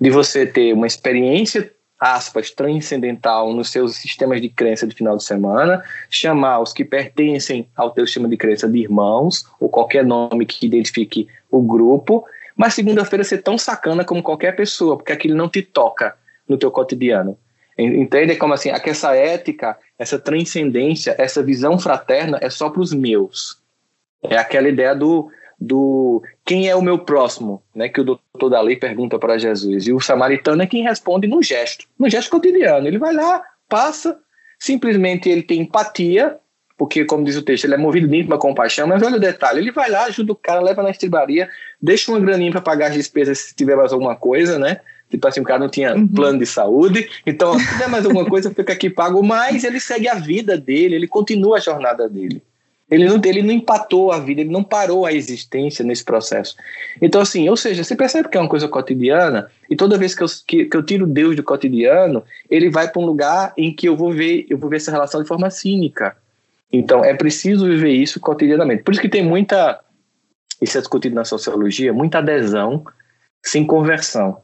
de 0.00 0.10
você 0.10 0.46
ter 0.46 0.72
uma 0.72 0.86
experiência 0.86 1.70
aspas, 2.00 2.50
transcendental 2.50 3.52
nos 3.52 3.70
seus 3.70 3.96
sistemas 3.96 4.40
de 4.40 4.48
crença 4.48 4.86
de 4.86 4.94
final 4.94 5.18
de 5.18 5.22
semana, 5.22 5.84
chamar 6.08 6.60
os 6.60 6.72
que 6.72 6.82
pertencem 6.82 7.68
ao 7.76 7.90
teu 7.90 8.06
sistema 8.06 8.26
de 8.26 8.38
crença 8.38 8.66
de 8.66 8.78
irmãos, 8.78 9.46
ou 9.60 9.68
qualquer 9.68 10.02
nome 10.02 10.46
que 10.46 10.64
identifique 10.64 11.28
o 11.50 11.60
grupo, 11.60 12.24
mas 12.56 12.72
segunda-feira 12.72 13.22
ser 13.22 13.42
tão 13.42 13.58
sacana 13.58 14.02
como 14.02 14.22
qualquer 14.22 14.56
pessoa, 14.56 14.96
porque 14.96 15.12
aquilo 15.12 15.36
não 15.36 15.48
te 15.48 15.60
toca 15.60 16.16
no 16.48 16.56
teu 16.56 16.70
cotidiano. 16.70 17.36
Entende 17.76 18.36
como 18.36 18.54
assim, 18.54 18.70
essa 18.70 19.14
ética, 19.14 19.76
essa 19.98 20.18
transcendência, 20.18 21.14
essa 21.18 21.42
visão 21.42 21.78
fraterna 21.78 22.38
é 22.42 22.50
só 22.50 22.68
para 22.68 22.80
os 22.80 22.92
meus. 22.92 23.58
É 24.22 24.36
aquela 24.36 24.68
ideia 24.68 24.94
do 24.94 25.30
do 25.60 26.22
quem 26.44 26.68
é 26.68 26.74
o 26.74 26.82
meu 26.82 26.98
próximo, 26.98 27.62
né, 27.74 27.88
que 27.88 28.00
o 28.00 28.04
doutor 28.04 28.48
da 28.48 28.60
lei 28.60 28.76
pergunta 28.76 29.18
para 29.18 29.36
Jesus. 29.36 29.86
E 29.86 29.92
o 29.92 30.00
samaritano 30.00 30.62
é 30.62 30.66
quem 30.66 30.82
responde 30.82 31.26
no 31.26 31.42
gesto, 31.42 31.84
no 31.98 32.08
gesto 32.08 32.30
cotidiano. 32.30 32.86
Ele 32.86 32.98
vai 32.98 33.12
lá, 33.12 33.42
passa, 33.68 34.18
simplesmente 34.58 35.28
ele 35.28 35.42
tem 35.42 35.60
empatia, 35.60 36.38
porque, 36.78 37.04
como 37.04 37.24
diz 37.24 37.36
o 37.36 37.42
texto, 37.42 37.64
ele 37.64 37.74
é 37.74 37.76
movido 37.76 38.08
de 38.08 38.16
íntima 38.16 38.38
compaixão, 38.38 38.86
mas 38.86 39.02
olha 39.02 39.16
o 39.16 39.20
detalhe, 39.20 39.60
ele 39.60 39.70
vai 39.70 39.90
lá, 39.90 40.04
ajuda 40.04 40.32
o 40.32 40.36
cara, 40.36 40.62
leva 40.62 40.82
na 40.82 40.90
estribaria, 40.90 41.46
deixa 41.80 42.10
uma 42.10 42.18
graninha 42.18 42.50
para 42.52 42.62
pagar 42.62 42.86
as 42.86 42.94
despesas 42.94 43.38
se 43.38 43.54
tiver 43.54 43.76
mais 43.76 43.92
alguma 43.92 44.16
coisa, 44.16 44.58
né? 44.58 44.80
Tipo 45.10 45.28
assim, 45.28 45.40
o 45.40 45.44
cara 45.44 45.58
não 45.58 45.68
tinha 45.68 45.94
uhum. 45.94 46.08
plano 46.08 46.38
de 46.38 46.46
saúde, 46.46 47.06
então, 47.26 47.58
se 47.58 47.68
tiver 47.68 47.88
mais 47.88 48.06
alguma 48.06 48.24
coisa, 48.24 48.50
fica 48.50 48.72
aqui 48.72 48.88
pago, 48.88 49.22
mas 49.22 49.62
ele 49.62 49.78
segue 49.78 50.08
a 50.08 50.14
vida 50.14 50.56
dele, 50.56 50.94
ele 50.94 51.06
continua 51.06 51.58
a 51.58 51.60
jornada 51.60 52.08
dele. 52.08 52.42
Ele 52.90 53.06
não, 53.06 53.20
ele 53.24 53.42
não 53.42 53.52
empatou 53.52 54.10
a 54.10 54.18
vida, 54.18 54.40
ele 54.40 54.50
não 54.50 54.64
parou 54.64 55.06
a 55.06 55.12
existência 55.12 55.84
nesse 55.84 56.04
processo. 56.04 56.56
Então, 57.00 57.20
assim, 57.20 57.48
ou 57.48 57.56
seja, 57.56 57.84
você 57.84 57.94
percebe 57.94 58.28
que 58.28 58.36
é 58.36 58.40
uma 58.40 58.48
coisa 58.48 58.66
cotidiana, 58.66 59.48
e 59.68 59.76
toda 59.76 59.96
vez 59.96 60.14
que 60.14 60.22
eu, 60.22 60.26
que, 60.46 60.64
que 60.64 60.76
eu 60.76 60.82
tiro 60.82 61.06
Deus 61.06 61.36
do 61.36 61.42
cotidiano, 61.42 62.24
ele 62.50 62.68
vai 62.68 62.88
para 62.88 63.00
um 63.00 63.04
lugar 63.06 63.52
em 63.56 63.72
que 63.72 63.88
eu 63.88 63.96
vou 63.96 64.12
ver, 64.12 64.44
eu 64.50 64.58
vou 64.58 64.68
ver 64.68 64.76
essa 64.76 64.90
relação 64.90 65.22
de 65.22 65.28
forma 65.28 65.48
cínica. 65.50 66.16
Então, 66.72 67.04
é 67.04 67.14
preciso 67.14 67.66
viver 67.66 67.92
isso 67.92 68.18
cotidianamente. 68.18 68.82
Por 68.82 68.92
isso 68.92 69.00
que 69.00 69.08
tem 69.08 69.24
muita, 69.24 69.78
isso 70.60 70.76
é 70.76 70.80
discutido 70.80 71.14
na 71.14 71.24
sociologia, 71.24 71.92
muita 71.92 72.18
adesão 72.18 72.84
sem 73.42 73.64
conversão. 73.64 74.38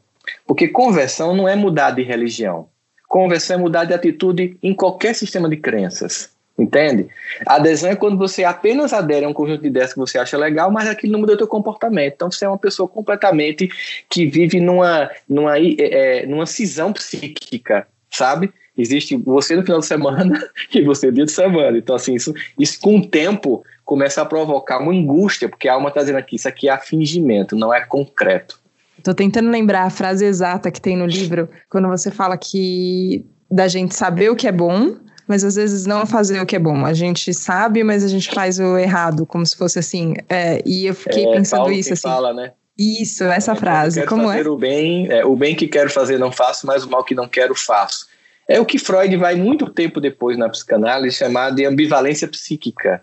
Porque 0.45 0.69
conversão 0.69 1.35
não 1.35 1.47
é 1.47 1.55
mudar 1.55 1.91
de 1.91 2.01
religião. 2.01 2.67
Conversão 3.09 3.57
é 3.57 3.59
mudar 3.59 3.85
de 3.85 3.93
atitude 3.93 4.57
em 4.63 4.73
qualquer 4.73 5.15
sistema 5.15 5.49
de 5.49 5.57
crenças. 5.57 6.36
Entende? 6.57 7.07
A 7.45 7.55
adesão 7.55 7.91
é 7.91 7.95
quando 7.95 8.17
você 8.17 8.43
apenas 8.43 8.91
adere 8.91 9.25
a 9.25 9.29
um 9.29 9.33
conjunto 9.33 9.61
de 9.61 9.67
ideias 9.67 9.93
que 9.93 9.99
você 9.99 10.17
acha 10.17 10.35
legal, 10.35 10.71
mas 10.71 10.87
aquilo 10.89 11.13
não 11.13 11.19
muda 11.19 11.33
o 11.33 11.37
teu 11.37 11.47
comportamento. 11.47 12.13
Então 12.15 12.31
você 12.31 12.45
é 12.45 12.49
uma 12.49 12.57
pessoa 12.57 12.89
completamente 12.89 13.69
que 14.09 14.25
vive 14.25 14.59
numa, 14.59 15.09
numa, 15.29 15.59
é, 15.59 15.75
é, 15.77 16.25
numa 16.25 16.47
cisão 16.47 16.91
psíquica, 16.91 17.87
sabe? 18.09 18.51
Existe 18.75 19.15
você 19.17 19.55
no 19.55 19.63
final 19.63 19.79
de 19.79 19.85
semana 19.85 20.49
e 20.73 20.81
você 20.81 21.07
no 21.07 21.13
dia 21.13 21.25
de 21.25 21.31
semana. 21.31 21.77
Então, 21.77 21.95
assim, 21.95 22.15
isso, 22.15 22.33
isso 22.57 22.79
com 22.79 22.97
o 22.97 23.07
tempo 23.07 23.63
começa 23.85 24.21
a 24.21 24.25
provocar 24.25 24.79
uma 24.79 24.91
angústia, 24.91 25.47
porque 25.47 25.67
a 25.67 25.73
alma 25.73 25.89
está 25.89 26.01
dizendo 26.01 26.17
aqui, 26.17 26.37
isso 26.37 26.47
aqui 26.47 26.69
é 26.69 26.77
fingimento, 26.77 27.55
não 27.55 27.73
é 27.73 27.85
concreto. 27.85 28.59
Estou 28.97 29.13
tentando 29.13 29.49
lembrar 29.49 29.83
a 29.83 29.89
frase 29.89 30.25
exata 30.25 30.71
que 30.71 30.81
tem 30.81 30.97
no 30.97 31.05
livro, 31.05 31.47
quando 31.69 31.87
você 31.87 32.11
fala 32.11 32.37
que 32.37 33.23
da 33.49 33.67
gente 33.67 33.95
saber 33.95 34.29
o 34.29 34.35
que 34.35 34.47
é 34.47 34.51
bom, 34.51 34.97
mas 35.27 35.43
às 35.43 35.55
vezes 35.55 35.85
não 35.85 36.05
fazer 36.05 36.39
o 36.39 36.45
que 36.45 36.55
é 36.55 36.59
bom. 36.59 36.85
A 36.85 36.93
gente 36.93 37.33
sabe, 37.33 37.83
mas 37.83 38.03
a 38.03 38.07
gente 38.07 38.31
faz 38.33 38.59
o 38.59 38.77
errado, 38.77 39.25
como 39.25 39.45
se 39.45 39.55
fosse 39.55 39.77
assim. 39.77 40.13
É, 40.29 40.61
e 40.65 40.85
eu 40.85 40.95
fiquei 40.95 41.25
é, 41.25 41.31
pensando 41.33 41.59
Paulo 41.59 41.73
isso 41.73 41.93
assim. 41.93 42.07
Fala, 42.07 42.33
né? 42.33 42.53
Isso, 42.77 43.23
essa 43.23 43.55
frase. 43.55 43.99
Quero 43.99 44.09
como 44.09 44.27
fazer 44.27 44.45
é? 44.45 44.49
O 44.49 44.57
bem, 44.57 45.11
é, 45.11 45.25
o 45.25 45.35
bem 45.35 45.55
que 45.55 45.67
quero 45.67 45.89
fazer 45.89 46.17
não 46.17 46.31
faço, 46.31 46.65
mas 46.65 46.83
o 46.83 46.89
mal 46.89 47.03
que 47.03 47.15
não 47.15 47.27
quero 47.27 47.55
faço. 47.55 48.07
É 48.47 48.59
o 48.59 48.65
que 48.65 48.79
Freud 48.79 49.15
vai 49.17 49.35
muito 49.35 49.67
tempo 49.67 49.99
depois 49.99 50.37
na 50.37 50.47
psicanálise 50.47 51.17
chamar 51.17 51.51
de 51.51 51.65
ambivalência 51.65 52.27
psíquica. 52.27 53.01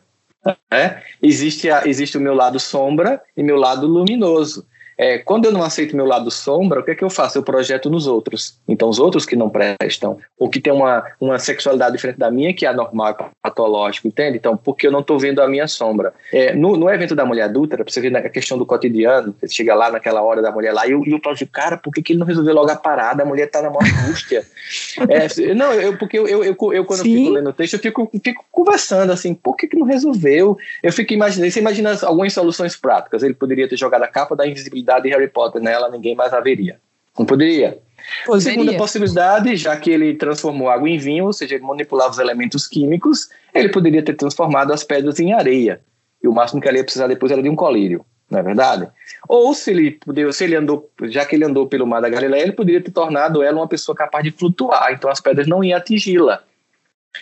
Né? 0.71 1.03
Existe, 1.23 1.71
a, 1.71 1.87
existe 1.87 2.17
o 2.17 2.21
meu 2.21 2.35
lado 2.35 2.59
sombra 2.61 3.21
e 3.37 3.43
meu 3.43 3.57
lado 3.57 3.87
luminoso. 3.87 4.67
É, 4.97 5.19
quando 5.19 5.47
eu 5.47 5.53
não 5.53 5.63
aceito 5.63 5.97
meu 5.97 6.07
lado 6.07 6.31
sombra, 6.31 6.81
o 6.81 6.83
que 6.83 6.93
é 6.93 6.95
que 6.95 7.05
eu 7.05 7.11
faço? 7.11 7.39
Eu 7.39 7.43
projeto 7.43 7.91
nos 7.91 8.07
outros. 8.07 8.59
Então, 8.69 8.89
os 8.89 8.99
outros 8.99 9.27
que 9.27 9.37
não 9.37 9.51
prestam, 9.51 10.19
ou 10.39 10.49
que 10.49 10.61
têm 10.61 10.73
uma, 10.73 11.05
uma 11.21 11.39
sexualidade 11.39 11.97
diferente 11.97 12.19
da 12.19 12.31
minha, 12.31 12.55
que 12.55 12.65
é 12.65 12.69
anormal, 12.69 13.09
é 13.09 13.25
patológico, 13.43 14.09
entende? 14.09 14.39
Então, 14.39 14.57
porque 14.57 14.87
eu 14.87 14.93
não 14.93 15.01
estou 15.01 15.19
vendo 15.19 15.41
a 15.41 15.49
minha 15.49 15.67
sombra. 15.67 16.13
É, 16.33 16.55
no, 16.55 16.77
no 16.77 16.89
evento 16.89 17.15
da 17.15 17.25
mulher 17.25 17.43
adulta, 17.43 17.77
para 17.77 17.85
você 17.85 18.01
ver 18.01 18.17
a 18.17 18.29
questão 18.29 18.57
do 18.57 18.67
cotidiano, 18.67 19.35
você 19.41 19.49
chega 19.49 19.75
lá 19.75 19.91
naquela 19.91 20.23
hora 20.23 20.41
da 20.41 20.53
mulher 20.53 20.73
lá, 20.73 20.87
e 20.87 20.93
eu, 20.93 21.03
eu 21.07 21.21
falo 21.23 21.35
assim, 21.35 21.47
cara, 21.47 21.77
por 21.77 21.93
que, 21.93 22.03
que 22.03 22.13
ele 22.13 22.21
não 22.21 22.27
resolveu 22.27 22.55
logo 22.55 22.71
a 22.71 22.77
parada? 22.77 23.23
A 23.23 23.27
mulher 23.27 23.47
está 23.47 23.61
na 23.61 23.71
maior 23.71 23.85
angústia. 24.05 24.45
é, 25.09 25.55
não, 25.55 25.73
eu, 25.73 25.97
porque 25.99 26.19
eu, 26.19 26.29
eu, 26.29 26.45
eu, 26.45 26.57
eu 26.73 26.85
quando 26.85 27.03
Sim. 27.03 27.13
eu 27.13 27.19
fico 27.19 27.31
lendo 27.31 27.51
o 27.51 27.53
texto, 27.53 27.75
eu 27.75 27.81
fico, 27.81 28.11
fico 28.23 28.45
conversando 28.51 29.13
assim, 29.13 29.35
por 29.35 29.57
que, 29.57 29.67
que 29.67 29.77
não 29.77 29.87
resolveu? 29.87 30.57
Eu 30.83 30.93
fico 30.93 31.13
imaginando, 31.13 31.51
você 31.51 31.61
imagina 31.61 31.99
algumas 32.03 32.33
soluções 32.33 32.77
práticas. 32.77 33.23
Ele 33.23 33.35
poderia 33.35 33.69
ter 33.69 33.77
jogado 33.77 34.03
a 34.03 34.09
capa 34.09 34.37
da 34.37 34.47
invisibilidade 34.47 34.84
possibilidade 34.85 35.03
de 35.05 35.11
Harry 35.11 35.29
Potter 35.29 35.61
nela, 35.61 35.91
ninguém 35.91 36.15
mais 36.15 36.33
haveria. 36.33 36.79
Não 37.19 37.25
poderia. 37.25 37.79
poderia. 38.27 38.53
Segunda 38.53 38.77
possibilidade, 38.77 39.57
já 39.57 39.77
que 39.77 39.91
ele 39.91 40.15
transformou 40.15 40.69
água 40.69 40.89
em 40.89 40.99
vinho, 40.99 41.25
ou 41.25 41.33
seja, 41.33 41.55
ele 41.55 41.65
manipulava 41.65 42.11
os 42.11 42.19
elementos 42.19 42.67
químicos, 42.67 43.29
ele 43.55 43.71
poderia 43.71 44.03
ter 44.03 44.15
transformado 44.15 44.73
as 44.73 44.85
pedras 44.85 45.19
em 45.19 45.33
areia. 45.33 45.81
E 46.23 46.29
o 46.29 46.33
máximo 46.33 46.61
que 46.61 46.69
ele 46.69 46.79
ia 46.79 46.85
precisar 46.85 47.07
depois 47.07 47.33
era 47.33 47.43
de 47.43 47.49
um 47.49 47.57
colírio, 47.57 48.05
não 48.31 48.39
é 48.39 48.43
verdade? 48.43 48.89
Ou 49.29 49.55
se 49.55 49.71
ele, 49.71 49.99
se 50.33 50.45
ele 50.45 50.57
andou, 50.57 50.91
já 51.05 51.25
que 51.25 51.37
ele 51.37 51.45
andou 51.45 51.67
pelo 51.67 51.87
mar 51.87 52.01
da 52.01 52.09
Galileia, 52.09 52.43
ele 52.43 52.53
poderia 52.53 52.81
ter 52.81 52.91
tornado 52.91 53.43
ela 53.43 53.59
uma 53.59 53.69
pessoa 53.69 53.95
capaz 53.95 54.25
de 54.25 54.31
flutuar, 54.31 54.93
então 54.93 55.11
as 55.11 55.21
pedras 55.21 55.47
não 55.47 55.63
iam 55.63 55.77
atingi-la. 55.77 56.43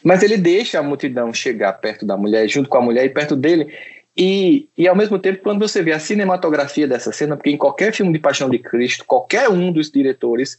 Mas 0.02 0.22
ele 0.22 0.38
deixa 0.38 0.78
a 0.78 0.82
multidão 0.82 1.34
chegar 1.34 1.72
perto 1.74 2.06
da 2.06 2.16
mulher, 2.16 2.48
junto 2.48 2.68
com 2.68 2.78
a 2.78 2.80
mulher 2.80 3.04
e 3.04 3.10
perto 3.10 3.36
dele, 3.36 3.74
e, 4.16 4.68
e 4.76 4.86
ao 4.86 4.94
mesmo 4.94 5.18
tempo, 5.18 5.42
quando 5.42 5.60
você 5.60 5.82
vê 5.82 5.92
a 5.92 5.98
cinematografia 5.98 6.86
dessa 6.86 7.12
cena, 7.12 7.36
porque 7.36 7.50
em 7.50 7.56
qualquer 7.56 7.92
filme 7.92 8.12
de 8.12 8.18
Paixão 8.18 8.48
de 8.50 8.58
Cristo, 8.58 9.04
qualquer 9.06 9.48
um 9.48 9.72
dos 9.72 9.90
diretores 9.90 10.58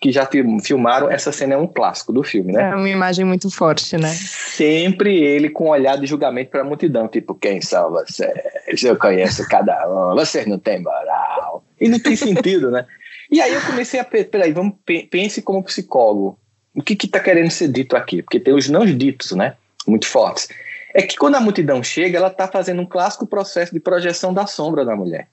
que 0.00 0.12
já 0.12 0.28
filmaram, 0.62 1.10
essa 1.10 1.32
cena 1.32 1.54
é 1.54 1.56
um 1.56 1.66
clássico 1.66 2.12
do 2.12 2.22
filme, 2.22 2.52
né? 2.52 2.70
É 2.70 2.74
uma 2.74 2.88
imagem 2.88 3.24
muito 3.24 3.50
forte, 3.50 3.96
né? 3.96 4.08
Sempre 4.08 5.16
ele 5.18 5.48
com 5.48 5.66
um 5.66 5.70
olhar 5.70 5.96
de 5.98 6.06
julgamento 6.06 6.50
para 6.50 6.60
a 6.60 6.64
multidão, 6.64 7.08
tipo, 7.08 7.34
quem 7.34 7.62
são 7.62 7.90
vocês? 7.90 8.82
Eu 8.82 8.96
conheço 8.96 9.46
cada 9.48 9.88
um, 9.88 10.14
vocês 10.14 10.46
não 10.46 10.58
têm 10.58 10.82
moral. 10.82 11.64
E 11.80 11.88
não 11.88 11.98
tem 11.98 12.14
sentido, 12.14 12.70
né? 12.70 12.86
E 13.30 13.40
aí 13.40 13.52
eu 13.52 13.60
comecei 13.62 13.98
a, 13.98 14.04
peraí, 14.04 14.52
vamos, 14.52 14.74
pense 15.10 15.42
como 15.42 15.64
psicólogo. 15.64 16.38
O 16.74 16.82
que 16.82 16.92
está 16.92 17.18
querendo 17.18 17.50
ser 17.50 17.68
dito 17.68 17.96
aqui? 17.96 18.22
Porque 18.22 18.38
tem 18.38 18.54
os 18.54 18.68
não 18.68 18.84
ditos, 18.84 19.32
né? 19.32 19.54
Muito 19.86 20.06
fortes 20.06 20.48
é 20.96 21.02
que 21.02 21.14
quando 21.14 21.34
a 21.34 21.40
multidão 21.40 21.82
chega, 21.82 22.16
ela 22.16 22.28
está 22.28 22.48
fazendo 22.48 22.80
um 22.80 22.86
clássico 22.86 23.26
processo 23.26 23.70
de 23.70 23.78
projeção 23.78 24.32
da 24.32 24.46
sombra 24.46 24.82
da 24.82 24.96
mulher. 24.96 25.28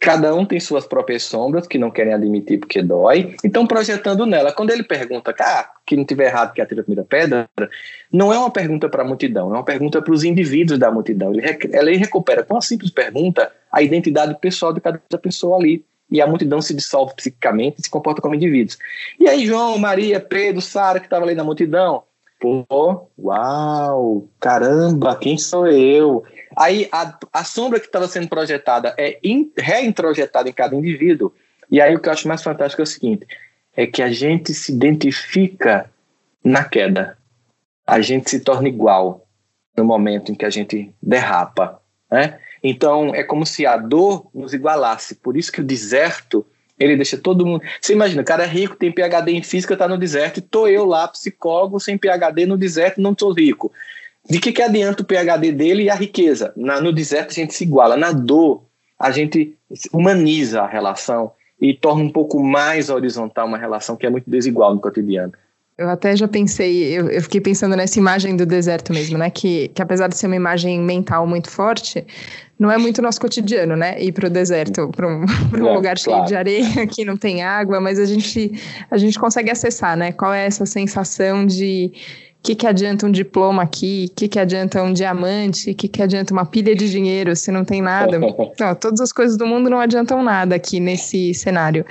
Cada 0.00 0.34
um 0.34 0.46
tem 0.46 0.58
suas 0.58 0.86
próprias 0.86 1.24
sombras 1.24 1.66
que 1.66 1.76
não 1.76 1.90
querem 1.90 2.14
admitir 2.14 2.58
porque 2.58 2.80
dói, 2.80 3.36
então 3.44 3.66
projetando 3.66 4.24
nela. 4.24 4.50
Quando 4.50 4.70
ele 4.70 4.82
pergunta, 4.82 5.34
ah, 5.38 5.70
que 5.84 5.94
não 5.94 6.06
tiver 6.06 6.28
errado 6.28 6.54
que 6.54 6.60
atira 6.62 6.80
a 6.80 6.84
primeira 6.84 7.06
pedra, 7.06 7.46
não 8.10 8.32
é 8.32 8.38
uma 8.38 8.50
pergunta 8.50 8.88
para 8.88 9.02
a 9.02 9.06
multidão, 9.06 9.50
é 9.50 9.58
uma 9.58 9.64
pergunta 9.64 10.00
para 10.00 10.12
os 10.12 10.24
indivíduos 10.24 10.78
da 10.78 10.90
multidão. 10.90 11.34
Ele, 11.34 11.42
ele 11.70 11.96
recupera 11.98 12.42
com 12.42 12.54
uma 12.54 12.62
simples 12.62 12.90
pergunta 12.90 13.52
a 13.70 13.82
identidade 13.82 14.34
pessoal 14.40 14.72
de 14.72 14.80
cada 14.80 14.98
pessoa 15.20 15.58
ali. 15.58 15.84
E 16.10 16.20
a 16.20 16.26
multidão 16.26 16.62
se 16.62 16.72
dissolve 16.74 17.14
psiquicamente 17.14 17.76
e 17.78 17.82
se 17.82 17.90
comporta 17.90 18.22
como 18.22 18.34
indivíduos. 18.34 18.78
E 19.20 19.28
aí, 19.28 19.46
João, 19.46 19.76
Maria, 19.78 20.20
Pedro, 20.20 20.62
Sara, 20.62 21.00
que 21.00 21.06
estava 21.06 21.24
ali 21.24 21.34
na 21.34 21.44
multidão, 21.44 22.04
Pô, 22.68 23.08
uau, 23.18 24.28
caramba, 24.38 25.16
quem 25.16 25.38
sou 25.38 25.66
eu? 25.66 26.22
Aí 26.54 26.86
a, 26.92 27.18
a 27.32 27.42
sombra 27.42 27.80
que 27.80 27.86
estava 27.86 28.06
sendo 28.06 28.28
projetada 28.28 28.94
é 28.98 29.18
in, 29.24 29.50
reintrojetada 29.56 30.46
em 30.46 30.52
cada 30.52 30.76
indivíduo. 30.76 31.32
E 31.70 31.80
aí 31.80 31.96
o 31.96 31.98
que 31.98 32.06
eu 32.06 32.12
acho 32.12 32.28
mais 32.28 32.42
fantástico 32.42 32.82
é 32.82 32.84
o 32.84 32.86
seguinte: 32.86 33.26
é 33.74 33.86
que 33.86 34.02
a 34.02 34.10
gente 34.10 34.52
se 34.52 34.72
identifica 34.72 35.90
na 36.44 36.62
queda. 36.62 37.16
A 37.86 38.02
gente 38.02 38.28
se 38.28 38.40
torna 38.40 38.68
igual 38.68 39.26
no 39.74 39.84
momento 39.84 40.30
em 40.30 40.34
que 40.34 40.44
a 40.44 40.50
gente 40.50 40.92
derrapa. 41.02 41.80
Né? 42.10 42.38
Então 42.62 43.14
é 43.14 43.24
como 43.24 43.46
se 43.46 43.64
a 43.64 43.78
dor 43.78 44.28
nos 44.34 44.52
igualasse. 44.52 45.14
Por 45.14 45.34
isso 45.34 45.50
que 45.50 45.62
o 45.62 45.64
deserto 45.64 46.46
ele 46.78 46.96
deixa 46.96 47.16
todo 47.16 47.46
mundo. 47.46 47.62
Você 47.80 47.92
imagina, 47.92 48.22
o 48.22 48.24
cara 48.24 48.44
é 48.44 48.46
rico, 48.46 48.76
tem 48.76 48.92
PhD 48.92 49.32
em 49.32 49.42
física, 49.42 49.76
tá 49.76 49.86
no 49.86 49.98
deserto, 49.98 50.38
e 50.38 50.42
tô 50.42 50.66
eu 50.66 50.84
lá, 50.84 51.06
psicólogo, 51.08 51.80
sem 51.80 51.96
PhD 51.96 52.46
no 52.46 52.56
deserto, 52.56 53.00
não 53.00 53.14
sou 53.18 53.32
rico. 53.32 53.72
De 54.28 54.40
que, 54.40 54.52
que 54.52 54.62
adianta 54.62 55.02
o 55.02 55.06
PhD 55.06 55.52
dele 55.52 55.84
e 55.84 55.90
a 55.90 55.94
riqueza? 55.94 56.52
Na, 56.56 56.80
no 56.80 56.92
deserto 56.92 57.30
a 57.30 57.34
gente 57.34 57.54
se 57.54 57.64
iguala. 57.64 57.96
Na 57.96 58.10
dor, 58.10 58.62
a 58.98 59.10
gente 59.10 59.56
humaniza 59.92 60.62
a 60.62 60.66
relação 60.66 61.32
e 61.60 61.74
torna 61.74 62.02
um 62.02 62.10
pouco 62.10 62.42
mais 62.42 62.90
horizontal 62.90 63.46
uma 63.46 63.58
relação 63.58 63.96
que 63.96 64.06
é 64.06 64.10
muito 64.10 64.28
desigual 64.28 64.74
no 64.74 64.80
cotidiano. 64.80 65.32
Eu 65.76 65.90
até 65.90 66.14
já 66.14 66.28
pensei, 66.28 66.96
eu, 66.96 67.08
eu, 67.08 67.20
fiquei 67.20 67.40
pensando 67.40 67.74
nessa 67.74 67.98
imagem 67.98 68.36
do 68.36 68.46
deserto 68.46 68.92
mesmo, 68.92 69.18
né? 69.18 69.28
Que, 69.28 69.68
que 69.68 69.82
apesar 69.82 70.06
de 70.06 70.16
ser 70.16 70.26
uma 70.28 70.36
imagem 70.36 70.80
mental 70.80 71.26
muito 71.26 71.50
forte, 71.50 72.06
não 72.56 72.70
é 72.70 72.78
muito 72.78 73.02
nosso 73.02 73.20
cotidiano, 73.20 73.74
né? 73.74 74.00
Ir 74.00 74.12
para 74.12 74.28
o 74.28 74.30
deserto, 74.30 74.88
para 74.94 75.08
um, 75.08 75.24
um 75.52 75.68
é, 75.68 75.74
lugar 75.74 75.98
cheio 75.98 76.24
de 76.26 76.36
areia 76.36 76.86
que 76.86 77.04
não 77.04 77.16
tem 77.16 77.42
água, 77.42 77.80
mas 77.80 77.98
a 77.98 78.04
gente, 78.04 78.52
a 78.88 78.96
gente 78.96 79.18
consegue 79.18 79.50
acessar, 79.50 79.96
né? 79.96 80.12
Qual 80.12 80.32
é 80.32 80.46
essa 80.46 80.64
sensação 80.64 81.44
de 81.44 81.92
que, 82.44 82.54
que 82.54 82.66
adianta 82.66 83.06
um 83.06 83.10
diploma 83.10 83.62
aqui? 83.62 84.06
O 84.10 84.14
que, 84.14 84.28
que 84.28 84.38
adianta 84.38 84.82
um 84.82 84.92
diamante? 84.92 85.70
O 85.70 85.74
que, 85.74 85.88
que 85.88 86.02
adianta 86.02 86.30
uma 86.30 86.44
pilha 86.44 86.76
de 86.76 86.90
dinheiro 86.90 87.34
se 87.34 87.50
não 87.50 87.64
tem 87.64 87.80
nada? 87.80 88.18
Não, 88.60 88.74
todas 88.74 89.00
as 89.00 89.12
coisas 89.12 89.38
do 89.38 89.46
mundo 89.46 89.70
não 89.70 89.80
adiantam 89.80 90.22
nada 90.22 90.54
aqui 90.54 90.78
nesse 90.78 91.32
cenário. 91.32 91.86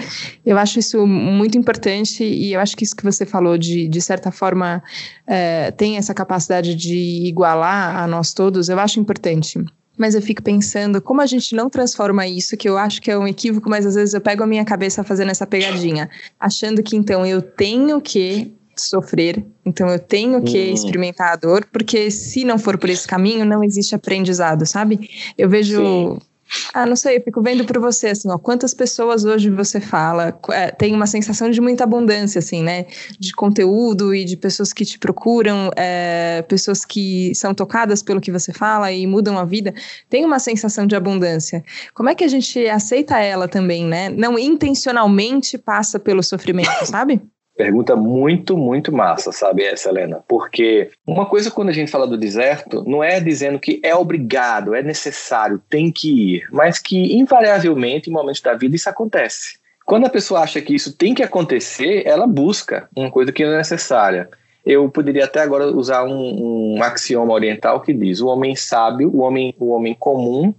Eu 0.46 0.58
acho 0.58 0.78
isso 0.78 1.08
muito 1.08 1.58
importante 1.58 2.24
e 2.24 2.54
eu 2.54 2.60
acho 2.60 2.78
que 2.78 2.84
isso 2.84 2.96
que 2.96 3.04
você 3.04 3.26
falou, 3.26 3.58
de, 3.58 3.88
de 3.88 4.02
certa 4.02 4.32
forma, 4.32 4.84
é, 5.26 5.72
tem 5.72 5.98
essa 5.98 6.14
capacidade 6.14 6.76
de 6.76 7.26
igualar 7.26 7.98
a 7.98 8.08
nós 8.08 8.32
todos, 8.32 8.70
eu 8.70 8.80
acho 8.80 9.00
importante. 9.00 9.60
Mas 9.98 10.14
eu 10.14 10.22
fico 10.22 10.44
pensando 10.44 11.02
como 11.02 11.22
a 11.22 11.26
gente 11.26 11.56
não 11.56 11.70
transforma 11.70 12.28
isso, 12.28 12.56
que 12.56 12.70
eu 12.70 12.78
acho 12.78 13.02
que 13.02 13.10
é 13.10 13.18
um 13.18 13.28
equívoco, 13.28 13.70
mas 13.70 13.86
às 13.86 13.96
vezes 13.96 14.14
eu 14.14 14.22
pego 14.22 14.44
a 14.44 14.48
minha 14.48 14.64
cabeça 14.64 15.04
fazendo 15.04 15.32
essa 15.32 15.48
pegadinha, 15.48 16.10
achando 16.40 16.84
que 16.84 16.96
então 16.96 17.26
eu 17.26 17.42
tenho 17.42 18.00
que 18.00 18.54
sofrer, 18.76 19.44
então 19.66 19.88
eu 19.90 20.00
tenho 20.00 20.42
que 20.44 20.58
uhum. 20.58 20.74
experimentar 20.74 21.34
a 21.34 21.36
dor, 21.36 21.68
porque 21.72 22.10
se 22.12 22.44
não 22.44 22.58
for 22.58 22.78
por 22.78 22.90
esse 22.90 23.08
caminho, 23.08 23.46
não 23.46 23.64
existe 23.64 23.96
aprendizado, 23.96 24.66
sabe? 24.66 25.10
Eu 25.38 25.50
vejo 25.50 25.78
Sim. 25.78 26.20
Ah, 26.74 26.86
não 26.86 26.96
sei, 26.96 27.18
eu 27.18 27.22
fico 27.22 27.42
vendo 27.42 27.66
por 27.66 27.80
você, 27.80 28.10
assim, 28.10 28.30
ó, 28.30 28.38
quantas 28.38 28.74
pessoas 28.74 29.26
hoje 29.26 29.50
você 29.50 29.80
fala, 29.80 30.38
é, 30.52 30.72
tem 30.72 30.94
uma 30.94 31.08
sensação 31.08 31.50
de 31.50 31.60
muita 31.60 31.84
abundância, 31.84 32.40
assim, 32.40 32.62
né, 32.64 32.86
de 33.20 33.34
conteúdo 33.34 34.14
e 34.14 34.24
de 34.24 34.38
pessoas 34.38 34.72
que 34.72 34.86
te 34.86 35.00
procuram, 35.00 35.72
é, 35.76 36.44
pessoas 36.48 36.86
que 36.86 37.34
são 37.36 37.54
tocadas 37.54 38.04
pelo 38.04 38.22
que 38.22 38.32
você 38.32 38.54
fala 38.54 38.92
e 38.92 39.08
mudam 39.08 39.38
a 39.38 39.46
vida, 39.46 39.74
tem 40.10 40.26
uma 40.26 40.40
sensação 40.40 40.86
de 40.86 40.96
abundância. 40.96 41.64
Como 41.94 42.10
é 42.10 42.16
que 42.16 42.24
a 42.24 42.28
gente 42.28 42.68
aceita 42.68 43.20
ela 43.20 43.48
também, 43.48 43.86
né? 43.86 44.10
Não 44.10 44.38
intencionalmente 44.38 45.58
passa 45.58 46.00
pelo 46.00 46.22
sofrimento, 46.22 46.86
sabe? 46.86 47.22
Pergunta 47.56 47.96
muito, 47.96 48.58
muito 48.58 48.92
massa, 48.92 49.32
sabe 49.32 49.64
essa, 49.64 49.90
Helena? 49.90 50.24
Porque 50.28 50.90
uma 51.06 51.28
coisa 51.28 51.52
quando 51.52 51.70
a 51.70 51.74
gente 51.74 51.92
fala 51.92 52.08
do 52.08 52.18
deserto, 52.18 52.84
não 52.84 53.04
é 53.04 53.20
dizendo 53.20 53.60
que 53.60 53.80
é 53.84 53.94
obrigado, 53.94 54.74
é 54.74 54.82
necessário, 54.82 55.62
tem 55.70 55.92
que 55.92 56.36
ir, 56.38 56.48
mas 56.52 56.80
que 56.80 57.16
invariavelmente 57.16 58.10
em 58.10 58.14
momentos 58.14 58.42
da 58.42 58.56
vida 58.56 58.76
isso 58.76 58.90
acontece. 58.90 59.60
Quando 59.86 60.06
a 60.08 60.10
pessoa 60.10 60.42
acha 60.42 60.62
que 60.62 60.74
isso 60.74 60.98
tem 60.98 61.14
que 61.14 61.22
acontecer, 61.22 62.08
ela 62.08 62.26
busca 62.26 62.90
uma 62.96 63.12
coisa 63.12 63.32
que 63.32 63.46
não 63.46 63.54
é 63.54 63.58
necessária. 63.58 64.30
Eu 64.66 64.90
poderia 64.90 65.26
até 65.26 65.42
agora 65.42 65.68
usar 65.68 66.06
um, 66.06 66.78
um 66.78 66.84
axioma 66.84 67.34
oriental 67.34 67.82
que 67.82 67.94
diz: 67.94 68.22
o 68.22 68.28
homem 68.28 68.56
sábio, 68.56 69.12
o 69.14 69.20
homem, 69.20 69.54
o 69.60 69.70
homem 69.70 69.94
comum, 69.94 70.56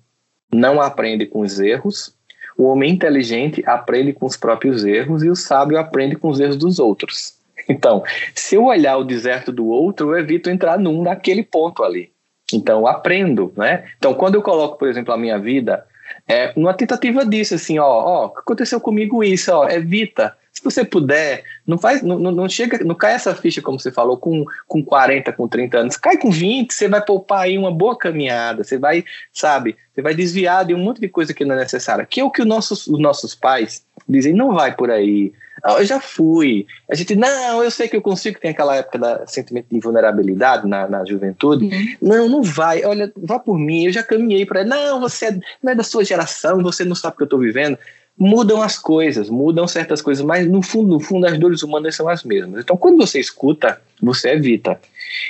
não 0.52 0.80
aprende 0.80 1.26
com 1.26 1.40
os 1.40 1.58
erros, 1.58 2.14
o 2.56 2.64
homem 2.64 2.92
inteligente 2.92 3.62
aprende 3.66 4.12
com 4.12 4.26
os 4.26 4.36
próprios 4.36 4.84
erros 4.84 5.22
e 5.22 5.28
o 5.28 5.36
sábio 5.36 5.78
aprende 5.78 6.16
com 6.16 6.28
os 6.28 6.40
erros 6.40 6.56
dos 6.56 6.78
outros. 6.78 7.34
Então, 7.68 8.02
se 8.34 8.56
eu 8.56 8.64
olhar 8.64 8.96
o 8.96 9.04
deserto 9.04 9.50
do 9.50 9.66
outro, 9.66 10.10
eu 10.10 10.18
evito 10.18 10.50
entrar 10.50 10.78
num 10.78 11.02
naquele 11.02 11.42
ponto 11.42 11.82
ali. 11.82 12.10
Então, 12.52 12.86
aprendo, 12.86 13.52
né? 13.56 13.84
Então, 13.96 14.14
quando 14.14 14.34
eu 14.34 14.42
coloco, 14.42 14.78
por 14.78 14.88
exemplo, 14.88 15.14
a 15.14 15.16
minha 15.16 15.38
vida, 15.38 15.84
é 16.28 16.52
uma 16.56 16.74
tentativa 16.74 17.24
disso, 17.24 17.54
assim, 17.54 17.78
ó, 17.78 17.86
ó, 17.86 18.26
aconteceu 18.26 18.80
comigo 18.80 19.24
isso, 19.24 19.50
ó, 19.52 19.68
evita 19.68 20.36
você 20.64 20.84
puder, 20.84 21.44
não 21.66 21.78
faz, 21.78 22.02
não, 22.02 22.18
não 22.18 22.48
chega, 22.48 22.82
não 22.84 22.94
cai 22.94 23.14
essa 23.14 23.34
ficha, 23.34 23.62
como 23.62 23.78
você 23.78 23.92
falou, 23.92 24.16
com, 24.16 24.44
com 24.66 24.82
40, 24.82 25.32
com 25.32 25.46
30 25.46 25.78
anos, 25.78 25.96
cai 25.96 26.16
com 26.16 26.30
20, 26.30 26.72
você 26.72 26.88
vai 26.88 27.04
poupar 27.04 27.42
aí 27.42 27.56
uma 27.56 27.70
boa 27.70 27.96
caminhada, 27.96 28.64
você 28.64 28.78
vai, 28.78 29.04
sabe, 29.32 29.76
você 29.94 30.02
vai 30.02 30.14
desviar 30.14 30.64
de 30.64 30.74
um 30.74 30.78
monte 30.78 31.00
de 31.00 31.08
coisa 31.08 31.34
que 31.34 31.44
não 31.44 31.54
é 31.54 31.58
necessária, 31.58 32.06
que 32.06 32.20
é 32.20 32.24
o 32.24 32.30
que 32.30 32.42
os 32.42 32.48
nossos, 32.48 32.86
os 32.86 32.98
nossos 32.98 33.34
pais 33.34 33.84
dizem, 34.08 34.32
não 34.32 34.52
vai 34.52 34.74
por 34.74 34.90
aí, 34.90 35.32
ah, 35.62 35.78
eu 35.78 35.84
já 35.84 36.00
fui, 36.00 36.66
a 36.90 36.94
gente, 36.94 37.14
não, 37.14 37.62
eu 37.62 37.70
sei 37.70 37.88
que 37.88 37.96
eu 37.96 38.02
consigo, 38.02 38.38
tem 38.38 38.50
aquela 38.50 38.76
época 38.76 38.98
da 38.98 39.26
sentimento 39.26 39.66
de 39.70 39.80
vulnerabilidade 39.80 40.68
na, 40.68 40.88
na 40.88 41.04
juventude, 41.04 41.64
uhum. 41.64 41.96
não, 42.02 42.28
não 42.28 42.42
vai, 42.42 42.84
olha, 42.84 43.10
vá 43.16 43.38
por 43.38 43.58
mim, 43.58 43.84
eu 43.84 43.92
já 43.92 44.02
caminhei 44.02 44.44
para 44.44 44.64
não, 44.64 45.00
você 45.00 45.26
é, 45.26 45.38
não 45.62 45.72
é 45.72 45.74
da 45.74 45.82
sua 45.82 46.04
geração, 46.04 46.62
você 46.62 46.84
não 46.84 46.94
sabe 46.94 47.14
o 47.14 47.16
que 47.16 47.22
eu 47.22 47.26
estou 47.26 47.38
vivendo, 47.38 47.78
mudam 48.18 48.62
as 48.62 48.78
coisas, 48.78 49.28
mudam 49.28 49.66
certas 49.66 50.00
coisas, 50.00 50.24
mas 50.24 50.48
no 50.48 50.62
fundo, 50.62 50.88
no 50.88 51.00
fundo, 51.00 51.26
as 51.26 51.38
dores 51.38 51.62
humanas 51.62 51.96
são 51.96 52.08
as 52.08 52.22
mesmas. 52.22 52.62
Então, 52.62 52.76
quando 52.76 52.96
você 52.96 53.18
escuta, 53.18 53.80
você 54.00 54.30
evita. 54.30 54.80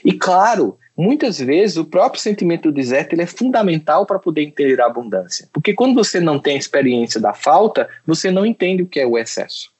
E 0.05 0.12
claro, 0.12 0.79
muitas 0.97 1.38
vezes 1.38 1.77
o 1.77 1.85
próprio 1.85 2.20
sentimento 2.20 2.70
do 2.70 2.75
deserto 2.75 3.14
ele 3.14 3.23
é 3.23 3.27
fundamental 3.27 4.07
para 4.07 4.18
poder 4.18 4.42
entender 4.42 4.81
a 4.81 4.87
abundância. 4.87 5.49
Porque 5.53 5.73
quando 5.73 5.94
você 5.94 6.20
não 6.20 6.38
tem 6.38 6.57
a 6.57 6.59
experiência 6.59 7.20
da 7.20 7.33
falta, 7.33 7.88
você 8.07 8.31
não 8.31 8.44
entende 8.44 8.83
o 8.83 8.87
que 8.87 9.01
é 9.01 9.07
o 9.07 9.18
excesso. 9.18 9.73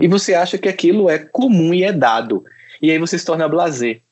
E 0.00 0.08
você 0.08 0.34
acha 0.34 0.58
que 0.58 0.68
aquilo 0.68 1.08
é 1.08 1.18
comum 1.18 1.72
e 1.72 1.84
é 1.84 1.92
dado. 1.92 2.44
E 2.80 2.90
aí 2.90 2.98
você 2.98 3.18
se 3.18 3.24
torna 3.24 3.48
blazer, 3.48 4.02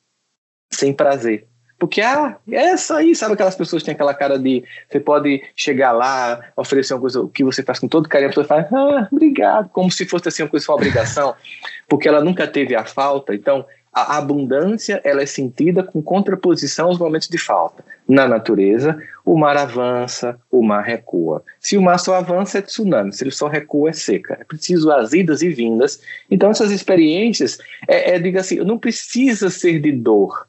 sem 0.71 0.93
prazer. 0.93 1.45
Porque, 1.77 2.01
ah, 2.01 2.37
é 2.49 2.67
essa 2.67 2.97
aí, 2.97 3.13
sabe 3.13 3.33
aquelas 3.33 3.55
pessoas 3.55 3.81
que 3.81 3.87
têm 3.87 3.95
aquela 3.95 4.13
cara 4.13 4.39
de 4.39 4.63
você 4.89 4.99
pode 4.99 5.43
chegar 5.55 5.91
lá, 5.91 6.39
oferecer 6.55 6.93
uma 6.93 7.01
coisa 7.01 7.29
que 7.33 7.43
você 7.43 7.61
faz 7.63 7.79
com 7.79 7.87
todo 7.87 8.07
carinho, 8.07 8.29
a 8.29 8.33
pessoa 8.33 8.45
fala, 8.45 8.67
ah, 8.71 9.07
obrigado, 9.11 9.69
como 9.69 9.91
se 9.91 10.05
fosse 10.05 10.29
assim 10.29 10.43
uma 10.43 10.49
coisa 10.49 10.65
uma 10.71 10.75
obrigação, 10.75 11.35
porque 11.87 12.07
ela 12.07 12.23
nunca 12.23 12.47
teve 12.47 12.75
a 12.75 12.85
falta. 12.85 13.35
Então, 13.35 13.65
a 13.95 14.17
abundância 14.17 14.99
ela 15.05 15.21
é 15.21 15.25
sentida 15.25 15.81
com 15.81 16.01
contraposição 16.01 16.87
aos 16.87 16.97
momentos 16.97 17.29
de 17.29 17.37
falta. 17.37 17.83
Na 18.07 18.27
natureza, 18.27 19.01
o 19.23 19.37
mar 19.37 19.55
avança, 19.55 20.37
o 20.51 20.61
mar 20.61 20.83
recua. 20.83 21.41
Se 21.61 21.77
o 21.77 21.81
mar 21.81 21.97
só 21.97 22.15
avança, 22.15 22.57
é 22.57 22.61
tsunami. 22.61 23.13
Se 23.13 23.23
ele 23.23 23.31
só 23.31 23.47
recua, 23.47 23.89
é 23.89 23.93
seca. 23.93 24.37
É 24.39 24.43
preciso 24.43 24.91
as 24.91 25.13
idas 25.13 25.41
e 25.41 25.49
vindas. 25.49 26.01
Então, 26.29 26.49
essas 26.49 26.71
experiências, 26.71 27.57
é, 27.87 28.15
é 28.15 28.19
diga 28.19 28.41
assim, 28.41 28.57
não 28.57 28.77
precisa 28.77 29.49
ser 29.49 29.79
de 29.79 29.93
dor 29.93 30.45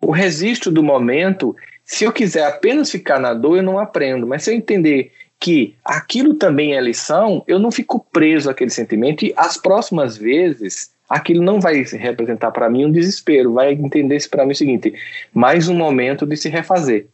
o 0.00 0.12
registro 0.12 0.70
do 0.70 0.82
momento, 0.82 1.56
se 1.84 2.04
eu 2.04 2.12
quiser 2.12 2.46
apenas 2.46 2.90
ficar 2.90 3.18
na 3.18 3.34
dor, 3.34 3.56
eu 3.56 3.62
não 3.62 3.78
aprendo. 3.78 4.26
Mas 4.26 4.44
se 4.44 4.50
eu 4.50 4.54
entender 4.54 5.12
que 5.40 5.74
aquilo 5.84 6.34
também 6.34 6.74
é 6.74 6.80
lição, 6.80 7.42
eu 7.46 7.58
não 7.58 7.70
fico 7.70 8.04
preso 8.12 8.50
àquele 8.50 8.70
sentimento 8.70 9.24
e 9.24 9.32
as 9.36 9.56
próximas 9.56 10.16
vezes 10.16 10.90
aquilo 11.08 11.42
não 11.42 11.60
vai 11.60 11.82
representar 11.82 12.50
para 12.50 12.68
mim 12.68 12.84
um 12.84 12.92
desespero, 12.92 13.54
vai 13.54 13.72
entender-se 13.72 14.28
para 14.28 14.44
mim 14.44 14.52
o 14.52 14.56
seguinte: 14.56 14.94
mais 15.32 15.68
um 15.68 15.74
momento 15.74 16.26
de 16.26 16.36
se 16.36 16.48
refazer. 16.48 17.06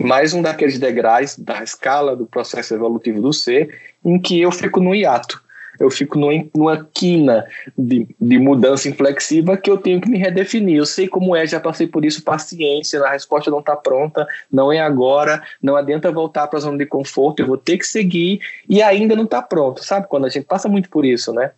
Mais 0.00 0.32
um 0.32 0.40
daqueles 0.40 0.78
degraus 0.78 1.36
da 1.36 1.60
escala 1.62 2.14
do 2.14 2.24
processo 2.24 2.72
evolutivo 2.72 3.20
do 3.20 3.32
ser 3.32 3.76
em 4.04 4.16
que 4.16 4.40
eu 4.40 4.52
fico 4.52 4.80
no 4.80 4.94
hiato 4.94 5.42
eu 5.78 5.90
fico 5.90 6.18
numa, 6.18 6.44
numa 6.54 6.88
quina 6.92 7.44
de, 7.76 8.06
de 8.20 8.38
mudança 8.38 8.88
inflexiva 8.88 9.56
que 9.56 9.70
eu 9.70 9.78
tenho 9.78 10.00
que 10.00 10.08
me 10.08 10.18
redefinir. 10.18 10.76
Eu 10.76 10.86
sei 10.86 11.08
como 11.08 11.34
é, 11.34 11.46
já 11.46 11.60
passei 11.60 11.86
por 11.86 12.04
isso, 12.04 12.22
paciência, 12.22 13.00
a 13.00 13.12
resposta 13.12 13.50
não 13.50 13.60
está 13.60 13.76
pronta, 13.76 14.26
não 14.50 14.72
é 14.72 14.80
agora, 14.80 15.42
não 15.62 15.76
adianta 15.76 16.10
voltar 16.10 16.46
para 16.46 16.58
a 16.58 16.62
zona 16.62 16.78
de 16.78 16.86
conforto, 16.86 17.40
eu 17.40 17.46
vou 17.46 17.56
ter 17.56 17.78
que 17.78 17.86
seguir 17.86 18.40
e 18.68 18.82
ainda 18.82 19.14
não 19.14 19.24
está 19.24 19.40
pronto, 19.40 19.84
sabe? 19.84 20.08
Quando 20.08 20.26
a 20.26 20.28
gente 20.28 20.44
passa 20.44 20.68
muito 20.68 20.88
por 20.88 21.04
isso, 21.04 21.32
né? 21.32 21.52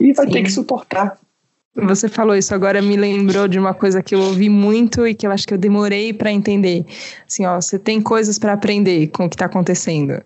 E 0.00 0.12
vai 0.12 0.26
Sim. 0.26 0.32
ter 0.32 0.42
que 0.42 0.50
suportar. 0.50 1.18
Você 1.74 2.08
falou 2.08 2.34
isso 2.34 2.52
agora, 2.54 2.82
me 2.82 2.96
lembrou 2.96 3.46
de 3.46 3.58
uma 3.58 3.72
coisa 3.72 4.02
que 4.02 4.14
eu 4.14 4.20
ouvi 4.20 4.48
muito 4.48 5.06
e 5.06 5.14
que 5.14 5.26
eu 5.26 5.30
acho 5.30 5.46
que 5.46 5.54
eu 5.54 5.58
demorei 5.58 6.12
para 6.12 6.32
entender. 6.32 6.84
Assim, 7.26 7.46
ó, 7.46 7.60
você 7.60 7.78
tem 7.78 8.00
coisas 8.00 8.36
para 8.38 8.52
aprender 8.52 9.08
com 9.08 9.26
o 9.26 9.28
que 9.28 9.36
está 9.36 9.46
acontecendo. 9.46 10.20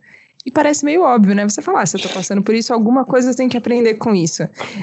E 0.45 0.51
parece 0.51 0.85
meio 0.85 1.03
óbvio, 1.03 1.35
né? 1.35 1.49
Você 1.49 1.63
falar, 1.63 1.83
ah, 1.83 1.87
se 1.87 1.97
eu 1.97 2.01
tô 2.01 2.09
passando 2.09 2.43
por 2.43 2.55
isso, 2.55 2.75
alguma 2.75 3.05
coisa 3.05 3.31
eu 3.31 3.35
tenho 3.35 3.49
que 3.49 3.57
aprender 3.57 3.95
com 3.95 4.15
isso. 4.15 4.43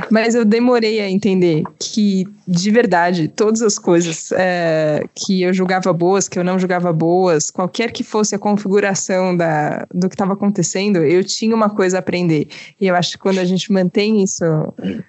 Mas 0.10 0.34
eu 0.34 0.46
demorei 0.46 1.02
a 1.02 1.10
entender 1.10 1.64
que, 1.78 2.26
de 2.48 2.72
verdade, 2.72 3.28
todas 3.28 3.62
as 3.62 3.78
coisas 3.78 4.32
é, 4.32 5.04
que 5.14 5.42
eu 5.42 5.54
julgava 5.54 5.92
boas, 5.92 6.30
que 6.30 6.40
eu 6.40 6.46
não 6.46 6.58
julgava 6.58 6.94
boas, 6.94 7.52
qualquer 7.52 7.92
que 7.92 8.04
fosse 8.04 8.34
a 8.34 8.40
configuração 8.40 9.36
da, 9.36 9.86
do 9.94 10.08
que 10.08 10.16
estava 10.16 10.34
acontecendo, 10.34 11.00
eu 11.00 11.24
tinha 11.26 11.54
uma 11.54 11.70
coisa 11.70 11.98
a 11.98 12.00
aprender. 12.00 12.48
E 12.80 12.88
eu 12.88 12.96
acho 12.96 13.12
que 13.12 13.18
quando 13.18 13.40
a 13.40 13.46
gente 13.46 13.72
mantém 13.72 14.24
isso, 14.24 14.44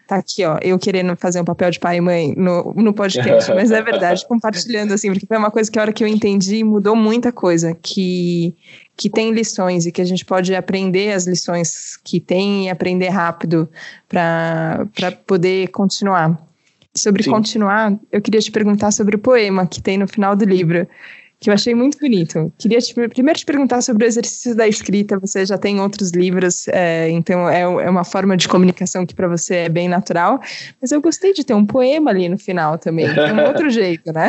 tá 0.09 0.17
aqui, 0.17 0.45
ó, 0.45 0.59
eu 0.63 0.79
querendo 0.81 1.15
fazer 1.15 1.41
um 1.41 1.45
papel 1.45 1.71
de 1.71 1.79
pai 1.79 1.99
e 1.99 2.01
mãe 2.01 2.35
no, 2.37 2.75
no 2.75 2.93
podcast, 2.93 3.51
mas 3.55 3.71
é 3.71 3.81
verdade, 3.81 4.27
compartilhando 4.27 4.93
assim, 4.93 5.13
porque 5.13 5.27
foi 5.27 5.37
uma 5.37 5.51
coisa 5.51 5.71
que 5.71 5.79
a 5.79 5.83
hora 5.83 5.93
que 5.93 6.03
eu 6.03 6.09
entendi 6.09 6.65
mudou 6.65 6.97
muita 6.97 7.31
coisa, 7.31 7.77
que 7.81 8.57
que 9.01 9.09
tem 9.09 9.33
lições 9.33 9.87
e 9.87 9.93
que 9.93 10.03
a 10.03 10.05
gente 10.05 10.27
pode 10.27 10.55
aprender 10.55 11.13
as 11.13 11.27
lições 11.27 11.97
que 12.05 12.21
tem 12.21 12.67
e 12.67 12.69
aprender 12.69 13.09
rápido 13.09 13.67
para 14.07 14.87
poder 15.27 15.69
continuar. 15.69 16.39
Sobre 16.95 17.23
Sim. 17.23 17.31
continuar, 17.31 17.99
eu 18.13 18.21
queria 18.21 18.41
te 18.41 18.51
perguntar 18.51 18.91
sobre 18.91 19.17
o 19.17 19.19
poema 19.19 19.67
que 19.67 19.81
tem 19.81 19.97
no 19.97 20.07
final 20.07 20.37
do 20.37 20.45
livro, 20.45 20.87
que 21.39 21.49
eu 21.49 21.55
achei 21.55 21.75
muito 21.75 21.97
bonito. 21.99 22.53
Queria 22.59 22.79
te, 22.79 22.93
primeiro 22.93 23.39
te 23.39 23.47
perguntar 23.47 23.81
sobre 23.81 24.05
o 24.05 24.07
exercício 24.07 24.55
da 24.55 24.69
escrita. 24.69 25.19
Você 25.19 25.47
já 25.47 25.57
tem 25.57 25.81
outros 25.81 26.11
livros, 26.11 26.69
é, 26.69 27.09
então 27.09 27.49
é, 27.49 27.63
é, 27.63 27.89
uma 27.89 28.05
forma 28.05 28.37
de 28.37 28.47
comunicação 28.49 29.07
que 29.07 29.15
para 29.15 29.29
você 29.29 29.55
é 29.55 29.69
bem 29.71 29.89
natural. 29.89 30.39
Mas 30.79 30.93
eu 30.93 31.01
gostei 31.01 31.33
de 31.33 31.43
ter 31.43 31.55
um 31.55 31.65
poema 31.65 32.11
ali 32.11 32.29
no 32.29 32.37
final 32.37 32.77
também, 32.77 33.11
de 33.11 33.33
um 33.33 33.47
outro 33.47 33.71
jeito, 33.73 34.13
né? 34.13 34.29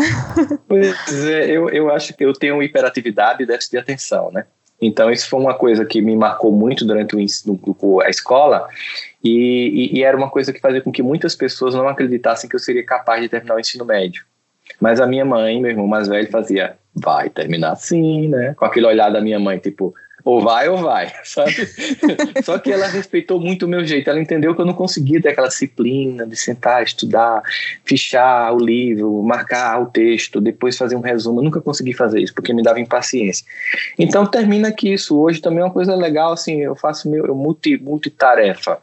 Pois 0.66 1.26
é, 1.26 1.52
eu, 1.52 1.68
eu 1.68 1.92
acho 1.92 2.14
que 2.14 2.24
eu 2.24 2.32
tenho 2.32 2.64
hiperatividade 2.64 3.44
e 3.44 3.46
déficit 3.46 3.72
de 3.72 3.78
atenção, 3.80 4.32
né? 4.32 4.46
Então, 4.82 5.12
isso 5.12 5.30
foi 5.30 5.39
uma 5.39 5.54
coisa 5.54 5.86
que 5.86 6.02
me 6.02 6.15
marcou 6.15 6.52
muito 6.52 6.84
durante 6.84 7.15
o, 7.15 8.02
a 8.02 8.10
escola, 8.10 8.67
e, 9.24 9.91
e, 9.94 10.00
e, 10.00 10.04
era 10.04 10.17
uma 10.17 10.30
coisa 10.30 10.52
que 10.52 10.60
fazia 10.60 10.82
com 10.82 10.91
que 10.91 11.04
muitas 11.04 11.36
pessoas 11.36 11.76
não 11.76 11.88
acreditassem 11.88 12.50
que 12.50 12.56
eu 12.56 12.60
seria 12.60 12.84
capaz 12.84 13.22
de 13.22 13.30
terminar 13.30 13.56
o 13.56 13.60
ensino 13.60 13.86
médio. 13.86 14.26
Mas 14.80 15.00
a 15.00 15.06
minha 15.06 15.24
mãe, 15.24 15.62
meu 15.62 15.70
irmão 15.70 15.86
mais 15.86 16.08
velho, 16.08 16.30
fazia, 16.32 16.76
vai 16.96 17.30
terminar 17.30 17.74
assim, 17.74 18.28
né? 18.28 18.56
Com 18.58 18.65
aquele 18.65 18.88
olhar 18.88 19.12
da 19.12 19.22
minha 19.22 19.39
mãe, 19.39 19.60
tipo, 19.60 19.94
ou 20.24 20.42
vai 20.42 20.70
ou 20.70 20.78
vai, 20.78 21.12
sabe? 21.24 21.54
Só 22.44 22.58
que 22.60 22.72
ela 22.72 22.88
respeitou 22.88 23.40
muito 23.40 23.66
o 23.66 23.70
meu 23.70 23.86
jeito. 23.86 24.10
Ela 24.10 24.20
entendeu 24.20 24.56
que 24.56 24.62
eu 24.62 24.66
não 24.66 24.74
conseguia 24.74 25.22
ter 25.22 25.30
aquela 25.30 25.48
disciplina 25.48 26.26
de 26.26 26.36
sentar, 26.36 26.84
estudar, 26.84 27.42
fichar 27.84 28.54
o 28.54 28.60
livro, 28.60 29.22
marcar 29.24 29.82
o 29.82 29.88
texto, 29.88 30.40
depois 30.40 30.78
fazer 30.78 30.96
um 30.96 31.02
resumo. 31.02 31.40
Eu 31.40 31.44
nunca 31.44 31.62
consegui 31.62 31.94
fazer 31.94 32.22
isso 32.22 32.34
porque 32.34 32.54
me 32.54 32.64
dava 32.64 32.80
impaciência. 32.80 33.46
Então 33.98 34.26
termina 34.26 34.72
que 34.72 34.94
isso 34.94 35.20
hoje 35.20 35.42
também 35.42 35.60
é 35.60 35.64
uma 35.64 35.74
coisa 35.74 35.96
legal, 35.96 36.34
assim, 36.34 36.62
eu 36.62 36.76
faço 36.76 37.10
meu 37.10 37.26
eu 37.26 37.36
multi, 37.36 37.78
multitarefa. 37.78 38.80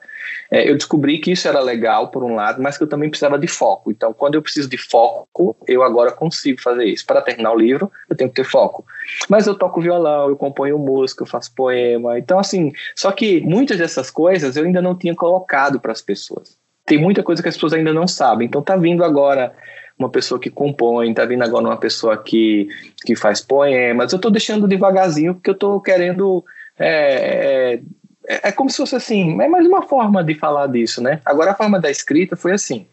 É, 0.51 0.69
eu 0.69 0.77
descobri 0.77 1.19
que 1.19 1.33
isso 1.33 1.47
era 1.47 1.61
legal, 1.61 2.09
por 2.09 2.25
um 2.25 2.35
lado, 2.35 2.63
mas 2.63 2.79
que 2.79 2.85
eu 2.85 2.89
também 2.89 3.11
precisava 3.11 3.39
de 3.39 3.47
foco. 3.47 3.91
Então, 3.91 4.13
quando 4.13 4.35
eu 4.35 4.43
preciso 4.43 4.69
de 4.69 4.79
foco, 4.79 5.57
eu 5.67 5.83
agora 5.83 6.11
consigo 6.11 6.61
fazer 6.61 6.85
isso. 6.85 7.05
Para 7.07 7.21
terminar 7.21 7.53
o 7.53 7.59
livro, 7.59 7.91
eu 8.09 8.17
tenho 8.17 8.31
que 8.31 8.37
ter 8.37 8.45
foco. 8.45 8.85
Mas 9.29 9.47
eu 9.47 9.55
toco 9.55 9.81
violão, 9.81 10.29
eu 10.29 10.37
componho 10.37 10.79
música, 10.79 11.23
eu 11.23 11.27
faço 11.27 11.55
poema. 11.55 12.19
Então, 12.19 12.39
assim, 12.39 12.73
só 12.97 13.13
que 13.13 13.41
muitas 13.41 13.79
dessas 13.79 14.11
coisas 14.11 14.57
eu 14.57 14.65
ainda 14.65 14.81
não 14.81 14.95
tinha 14.95 15.15
colocado 15.15 15.79
para 15.79 15.93
as 15.93 16.01
pessoas. 16.01 16.57
Tem 16.87 16.99
muita 16.99 17.23
coisa 17.23 17.43
que 17.43 17.49
as 17.49 17.55
pessoas 17.55 17.75
ainda 17.75 17.93
não 17.93 18.07
sabem. 18.07 18.47
Então, 18.47 18.63
tá 18.63 18.77
vindo 18.77 19.05
agora 19.05 19.53
uma 19.99 20.09
pessoa 20.09 20.39
que 20.41 20.49
compõe, 20.49 21.13
tá 21.13 21.25
vindo 21.25 21.43
agora 21.43 21.67
uma 21.67 21.77
pessoa 21.77 22.17
que, 22.17 22.69
que 23.05 23.17
faz 23.17 23.41
poemas. 23.41 24.13
Eu 24.13 24.17
estou 24.17 24.31
deixando 24.31 24.69
devagarzinho 24.69 25.35
porque 25.35 25.51
eu 25.51 25.55
estou 25.55 25.81
querendo 25.81 26.45
é, 26.79 27.75
é 27.75 27.81
é, 28.29 28.49
é, 28.49 28.53
como 28.53 28.69
se 28.69 28.77
fosse 28.77 28.95
assim, 28.95 29.41
é 29.41 29.49
mais 29.49 29.67
uma 29.67 29.83
forma 29.83 30.23
de 30.23 30.35
falar 30.35 30.67
disso, 30.67 31.03
né? 31.03 31.21
Agora 31.25 31.53
a 31.53 31.55
forma 31.55 31.81
da 31.81 31.91
escrita 31.91 32.37
foi 32.37 32.53
assim. 32.53 32.87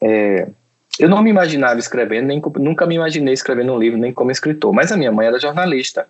É, 0.00 0.48
eu 0.98 1.08
não 1.08 1.20
me 1.22 1.30
imaginava 1.30 1.80
escrevendo, 1.80 2.26
nem 2.26 2.40
nunca 2.58 2.86
me 2.86 2.94
imaginei 2.94 3.34
escrevendo 3.34 3.72
um 3.72 3.78
livro, 3.78 3.98
nem 3.98 4.12
como 4.12 4.30
escritor. 4.30 4.72
Mas 4.72 4.92
a 4.92 4.96
minha 4.96 5.10
mãe 5.10 5.26
era 5.26 5.40
jornalista. 5.40 6.06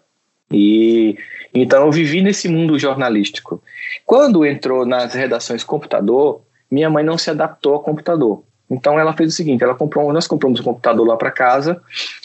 E 0.53 1.17
então 1.55 1.87
eu 1.87 1.91
vivi 1.91 2.21
nesse 2.21 2.49
mundo 2.49 2.79
jornalístico. 2.79 3.63
Quando 4.05 4.45
entrou 4.45 4.85
nas 4.85 5.15
redações 5.15 5.65
computador, 5.65 6.43
minha 6.71 6.91
mãe 6.91 7.03
não 7.03 7.17
se 7.17 7.31
adaptou 7.31 7.75
ao 7.75 7.81
computador. 7.81 8.45
Então 8.69 9.01
ela 9.01 9.15
fez 9.15 9.33
o 9.33 9.37
seguinte, 9.37 9.65
ela 9.65 9.75
comprou, 9.75 10.13
nós 10.13 10.29
compramos 10.29 10.61
um 10.61 10.65
computador 10.65 11.07
lá 11.07 11.17
para 11.17 11.31
casa 11.31 11.81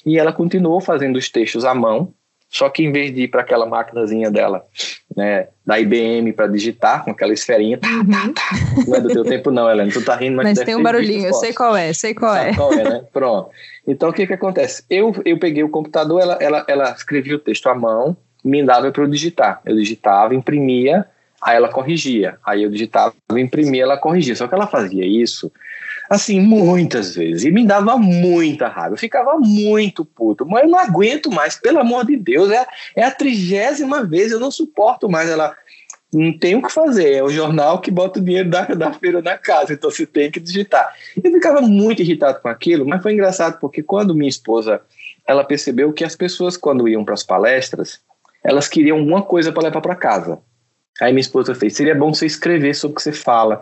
e 0.06 0.20
ela 0.20 0.34
continuou 0.34 0.80
fazendo 0.82 1.16
os 1.16 1.30
textos 1.30 1.66
à 1.66 1.74
mão 1.74 2.14
só 2.56 2.70
que 2.70 2.84
em 2.84 2.92
vez 2.92 3.14
de 3.14 3.24
ir 3.24 3.28
para 3.28 3.42
aquela 3.42 3.66
maquinazinha 3.66 4.32
dela, 4.32 4.64
né, 5.16 5.48
da 5.66 5.80
IBM 5.80 6.34
para 6.34 6.48
digitar, 6.48 7.04
com 7.04 7.12
aquela 7.12 7.34
esferinha, 7.34 7.78
tá, 7.78 7.88
tá, 7.88 8.34
tá. 8.34 8.84
Não 8.86 8.96
é 8.96 9.02
do 9.02 9.08
teu 9.08 9.24
tempo, 9.24 9.50
não, 9.50 9.70
Helena. 9.70 9.92
Tu 9.92 10.04
tá 10.04 10.16
rindo, 10.16 10.36
mas, 10.36 10.58
mas 10.58 10.66
tem 10.66 10.76
um 10.76 10.84
barulhinho, 10.84 11.28
eu 11.28 11.34
sei 11.34 11.54
qual 11.54 11.76
é, 11.76 11.94
sei 11.94 12.14
qual 12.14 12.36
é. 12.36 12.54
qual 12.54 12.74
é, 12.74 12.84
né? 12.84 13.04
Pronto. 13.14 13.50
Então 13.88 14.10
o 14.10 14.14
que 14.14 14.28
que 14.28 14.34
acontece? 14.34 14.84
Eu, 14.90 15.16
eu 15.24 15.40
peguei 15.40 15.64
o 15.64 15.70
computador, 15.70 16.22
ela, 16.22 16.38
ela, 16.42 16.66
ela 16.68 16.92
escrevia 16.92 17.36
o 17.36 17.40
texto 17.40 17.68
à 17.68 17.76
mão, 17.76 18.18
me 18.44 18.62
dava 18.64 18.92
para 18.92 19.04
eu 19.04 19.08
digitar. 19.08 19.62
Eu 19.66 19.76
digitava, 19.76 20.36
imprimia, 20.36 21.06
aí 21.42 21.56
ela 21.56 21.70
corrigia. 21.70 22.38
Aí 22.46 22.64
eu 22.64 22.70
digitava, 22.70 23.14
imprimia, 23.32 23.84
ela 23.84 23.98
corrigia. 23.98 24.36
Só 24.36 24.48
que 24.48 24.54
ela 24.54 24.68
fazia 24.68 25.06
isso 25.06 25.52
assim, 26.10 26.40
muitas 26.40 27.16
vezes. 27.16 27.44
E 27.44 27.52
me 27.52 27.66
dava 27.66 27.98
muita 27.98 28.68
raiva. 28.68 28.94
Eu 28.94 29.00
ficava 29.00 29.38
muito 29.40 30.06
puto. 30.06 30.46
Mas 30.46 30.64
eu 30.64 30.70
não 30.70 30.80
aguento 30.80 31.32
mais, 31.32 31.56
pelo 31.56 31.80
amor 31.80 32.06
de 32.06 32.16
Deus. 32.16 32.52
É, 32.52 32.66
é 32.96 33.04
a 33.04 33.12
trigésima 33.12 34.04
vez, 34.04 34.32
eu 34.32 34.40
não 34.40 34.52
suporto 34.52 35.10
mais. 35.10 35.30
Ela 35.30 35.56
não 36.14 36.38
tem 36.38 36.56
o 36.56 36.62
que 36.62 36.72
fazer. 36.72 37.14
É 37.14 37.24
o 37.24 37.30
jornal 37.30 37.80
que 37.82 37.92
bota 37.92 38.20
o 38.20 38.24
dinheiro 38.24 38.50
da, 38.50 38.66
da 38.66 38.94
feira 38.94 39.22
na 39.22 39.38
casa, 39.38 39.74
então 39.74 39.90
você 39.90 40.06
tem 40.06 40.32
que 40.32 40.40
digitar. 40.40 40.94
Eu 41.22 41.32
ficava 41.32 41.62
muito 41.62 42.02
irritado 42.02 42.40
com 42.40 42.48
aquilo, 42.48 42.86
mas 42.86 43.02
foi 43.02 43.14
engraçado 43.14 43.60
porque 43.60 43.84
quando 43.84 44.16
minha 44.16 44.30
esposa 44.30 44.82
ela 45.28 45.44
percebeu 45.44 45.92
que 45.92 46.04
as 46.04 46.16
pessoas, 46.16 46.56
quando 46.56 46.88
iam 46.88 47.04
para 47.04 47.16
as 47.16 47.24
palestras, 47.24 48.00
elas 48.44 48.68
queriam 48.68 49.00
alguma 49.00 49.24
coisa 49.24 49.52
para 49.52 49.64
levar 49.64 49.82
para 49.82 49.96
casa. 49.96 50.40
Aí 51.02 51.12
minha 51.12 51.22
esposa 51.22 51.54
fez: 51.54 51.76
seria 51.76 51.96
bom 51.96 52.14
você 52.14 52.26
escrever 52.26 52.74
sobre 52.76 52.94
o 52.94 52.96
que 52.96 53.02
você 53.02 53.12
fala 53.12 53.62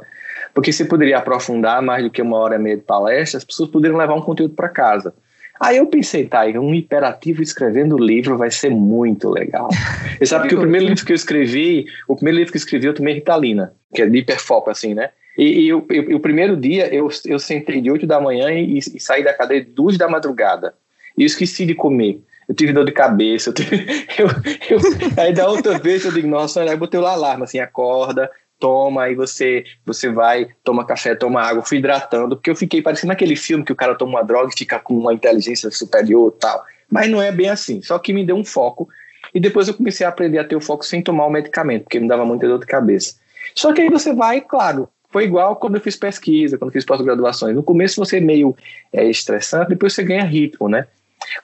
porque 0.53 0.71
você 0.71 0.85
poderia 0.85 1.17
aprofundar 1.17 1.81
mais 1.81 2.03
do 2.03 2.09
que 2.09 2.21
uma 2.21 2.37
hora 2.37 2.55
e 2.55 2.59
meia 2.59 2.77
de 2.77 2.83
palestra, 2.83 3.37
as 3.37 3.43
pessoas 3.43 3.69
poderiam 3.69 3.97
levar 3.97 4.13
um 4.13 4.21
conteúdo 4.21 4.53
para 4.53 4.69
casa. 4.69 5.13
Aí 5.59 5.77
eu 5.77 5.85
pensei, 5.85 6.25
tá, 6.25 6.43
um 6.45 6.73
hiperativo 6.73 7.41
escrevendo 7.41 7.97
livro 7.97 8.37
vai 8.37 8.51
ser 8.51 8.69
muito 8.69 9.29
legal. 9.29 9.69
Você 10.19 10.25
sabe 10.25 10.49
que 10.49 10.55
o 10.55 10.59
primeiro 10.59 10.87
livro 10.87 11.05
que 11.05 11.11
eu 11.11 11.15
escrevi, 11.15 11.85
o 12.07 12.15
primeiro 12.15 12.39
livro 12.39 12.51
que 12.51 12.57
eu 12.57 12.59
escrevi 12.59 12.87
eu 12.87 12.93
tomei 12.93 13.13
Ritalina, 13.13 13.73
que 13.93 14.01
é 14.01 14.05
de 14.05 14.17
hiperfoco, 14.17 14.69
assim, 14.69 14.93
né? 14.93 15.11
E, 15.37 15.61
e, 15.61 15.69
eu, 15.69 15.85
eu, 15.89 16.17
o 16.17 16.19
primeiro 16.19 16.55
dia 16.55 16.93
eu, 16.93 17.09
eu 17.25 17.39
sentei 17.39 17.81
de 17.81 17.89
8 17.89 18.05
da 18.05 18.19
manhã 18.19 18.51
e, 18.51 18.77
e 18.77 18.99
saí 18.99 19.23
da 19.23 19.33
cadeia 19.33 19.63
de 19.63 19.71
2 19.71 19.97
da 19.97 20.07
madrugada. 20.07 20.73
E 21.17 21.21
eu 21.21 21.25
esqueci 21.25 21.65
de 21.65 21.73
comer. 21.73 22.19
Eu 22.47 22.53
tive 22.53 22.73
dor 22.73 22.85
de 22.85 22.91
cabeça. 22.91 23.49
Eu 23.49 23.53
tive, 23.53 23.85
eu, 24.19 24.27
eu, 24.69 24.79
aí 25.17 25.33
da 25.33 25.47
outra 25.47 25.79
vez 25.79 26.03
eu 26.05 26.11
digo, 26.11 26.27
nossa, 26.27 26.61
aí 26.61 26.75
botei 26.75 26.99
o 26.99 27.05
alarme, 27.05 27.43
assim, 27.43 27.59
acorda, 27.59 28.29
toma, 28.63 29.03
aí 29.03 29.13
você, 29.13 29.65
você 29.85 30.09
vai, 30.09 30.47
toma 30.63 30.85
café, 30.85 31.13
toma 31.13 31.41
água, 31.41 31.61
fui 31.61 31.79
hidratando, 31.79 32.37
porque 32.37 32.49
eu 32.49 32.55
fiquei 32.55 32.81
parecendo 32.81 33.11
aquele 33.11 33.35
filme 33.35 33.65
que 33.65 33.73
o 33.73 33.75
cara 33.75 33.93
toma 33.93 34.13
uma 34.13 34.23
droga 34.23 34.53
e 34.53 34.57
fica 34.57 34.79
com 34.79 34.97
uma 34.97 35.13
inteligência 35.13 35.69
superior 35.69 36.33
e 36.33 36.39
tal. 36.39 36.63
Mas 36.89 37.11
não 37.11 37.21
é 37.21 37.29
bem 37.29 37.49
assim, 37.49 37.81
só 37.81 37.99
que 37.99 38.13
me 38.13 38.25
deu 38.25 38.37
um 38.37 38.45
foco. 38.45 38.87
E 39.35 39.39
depois 39.39 39.67
eu 39.67 39.73
comecei 39.73 40.05
a 40.05 40.09
aprender 40.09 40.39
a 40.39 40.45
ter 40.45 40.55
o 40.55 40.61
foco 40.61 40.85
sem 40.85 41.01
tomar 41.01 41.25
o 41.25 41.29
medicamento, 41.29 41.83
porque 41.83 41.99
me 41.99 42.07
dava 42.07 42.25
muita 42.25 42.47
dor 42.47 42.57
de 42.57 42.65
cabeça. 42.65 43.15
Só 43.53 43.73
que 43.73 43.81
aí 43.81 43.89
você 43.89 44.13
vai, 44.13 44.39
claro, 44.39 44.87
foi 45.11 45.25
igual 45.25 45.57
quando 45.57 45.75
eu 45.75 45.81
fiz 45.81 45.97
pesquisa, 45.97 46.57
quando 46.57 46.69
eu 46.69 46.73
fiz 46.73 46.85
pós-graduações. 46.85 47.53
No 47.53 47.63
começo 47.63 47.99
você 47.99 48.15
é 48.15 48.21
meio 48.21 48.55
é, 48.93 49.05
estressante, 49.09 49.71
depois 49.71 49.91
você 49.91 50.03
ganha 50.03 50.23
ritmo, 50.23 50.69
né? 50.69 50.87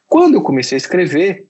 Quando 0.08 0.36
eu 0.36 0.42
comecei 0.42 0.78
a 0.78 0.80
escrever, 0.80 1.49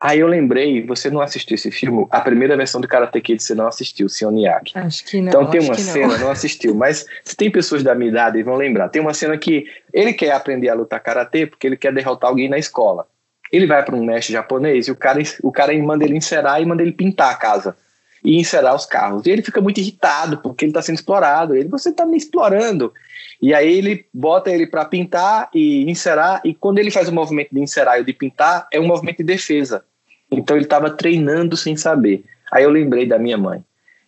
Aí 0.00 0.20
eu 0.20 0.28
lembrei, 0.28 0.86
você 0.86 1.10
não 1.10 1.20
assistiu 1.20 1.56
esse 1.56 1.72
filme, 1.72 2.06
a 2.10 2.20
primeira 2.20 2.56
versão 2.56 2.80
do 2.80 2.86
Karate 2.86 3.20
Kid 3.20 3.42
você 3.42 3.52
não 3.52 3.66
assistiu, 3.66 4.06
Miyagi. 4.30 4.72
Acho 4.74 5.04
que 5.04 5.20
não. 5.20 5.28
Então 5.28 5.50
tem 5.50 5.60
uma 5.60 5.74
cena, 5.74 6.16
não. 6.16 6.26
não 6.26 6.30
assistiu, 6.32 6.72
mas 6.72 7.04
se 7.24 7.36
tem 7.36 7.50
pessoas 7.50 7.82
da 7.82 7.96
minha 7.96 8.10
idade, 8.10 8.42
vão 8.44 8.54
lembrar. 8.54 8.90
Tem 8.90 9.02
uma 9.02 9.12
cena 9.12 9.36
que 9.36 9.66
ele 9.92 10.12
quer 10.12 10.30
aprender 10.30 10.68
a 10.68 10.74
lutar 10.74 11.00
karatê 11.00 11.46
porque 11.46 11.66
ele 11.66 11.76
quer 11.76 11.92
derrotar 11.92 12.30
alguém 12.30 12.48
na 12.48 12.58
escola. 12.58 13.08
Ele 13.52 13.66
vai 13.66 13.84
para 13.84 13.96
um 13.96 14.04
mestre 14.04 14.32
japonês 14.32 14.86
e 14.86 14.92
o 14.92 14.96
cara, 14.96 15.20
o 15.42 15.50
cara 15.50 15.76
manda 15.82 16.04
ele 16.04 16.16
encerar 16.16 16.62
e 16.62 16.66
manda 16.66 16.82
ele 16.82 16.92
pintar 16.92 17.32
a 17.32 17.36
casa 17.36 17.76
e 18.22 18.38
encerar 18.38 18.76
os 18.76 18.86
carros. 18.86 19.26
E 19.26 19.30
ele 19.30 19.42
fica 19.42 19.60
muito 19.60 19.78
irritado 19.80 20.38
porque 20.38 20.64
ele 20.64 20.70
está 20.70 20.82
sendo 20.82 20.96
explorado. 20.96 21.56
Ele, 21.56 21.68
você 21.68 21.88
está 21.90 22.06
me 22.06 22.16
explorando. 22.16 22.92
E 23.40 23.54
aí 23.54 23.78
ele 23.78 24.06
bota 24.12 24.50
ele 24.50 24.66
para 24.66 24.84
pintar 24.84 25.48
e 25.54 25.88
encerar, 25.88 26.40
e 26.44 26.52
quando 26.52 26.78
ele 26.78 26.90
faz 26.90 27.08
o 27.08 27.14
movimento 27.14 27.50
de 27.52 27.60
encerar 27.60 28.00
e 28.00 28.04
de 28.04 28.12
pintar, 28.12 28.66
é 28.72 28.80
um 28.80 28.86
movimento 28.86 29.18
de 29.18 29.24
defesa. 29.24 29.84
Então 30.30 30.56
ele 30.56 30.64
estava 30.64 30.90
treinando 30.90 31.56
sem 31.56 31.76
saber. 31.76 32.24
Aí 32.50 32.64
eu 32.64 32.70
lembrei 32.70 33.06
da 33.06 33.18
minha 33.18 33.38
mãe. 33.38 33.62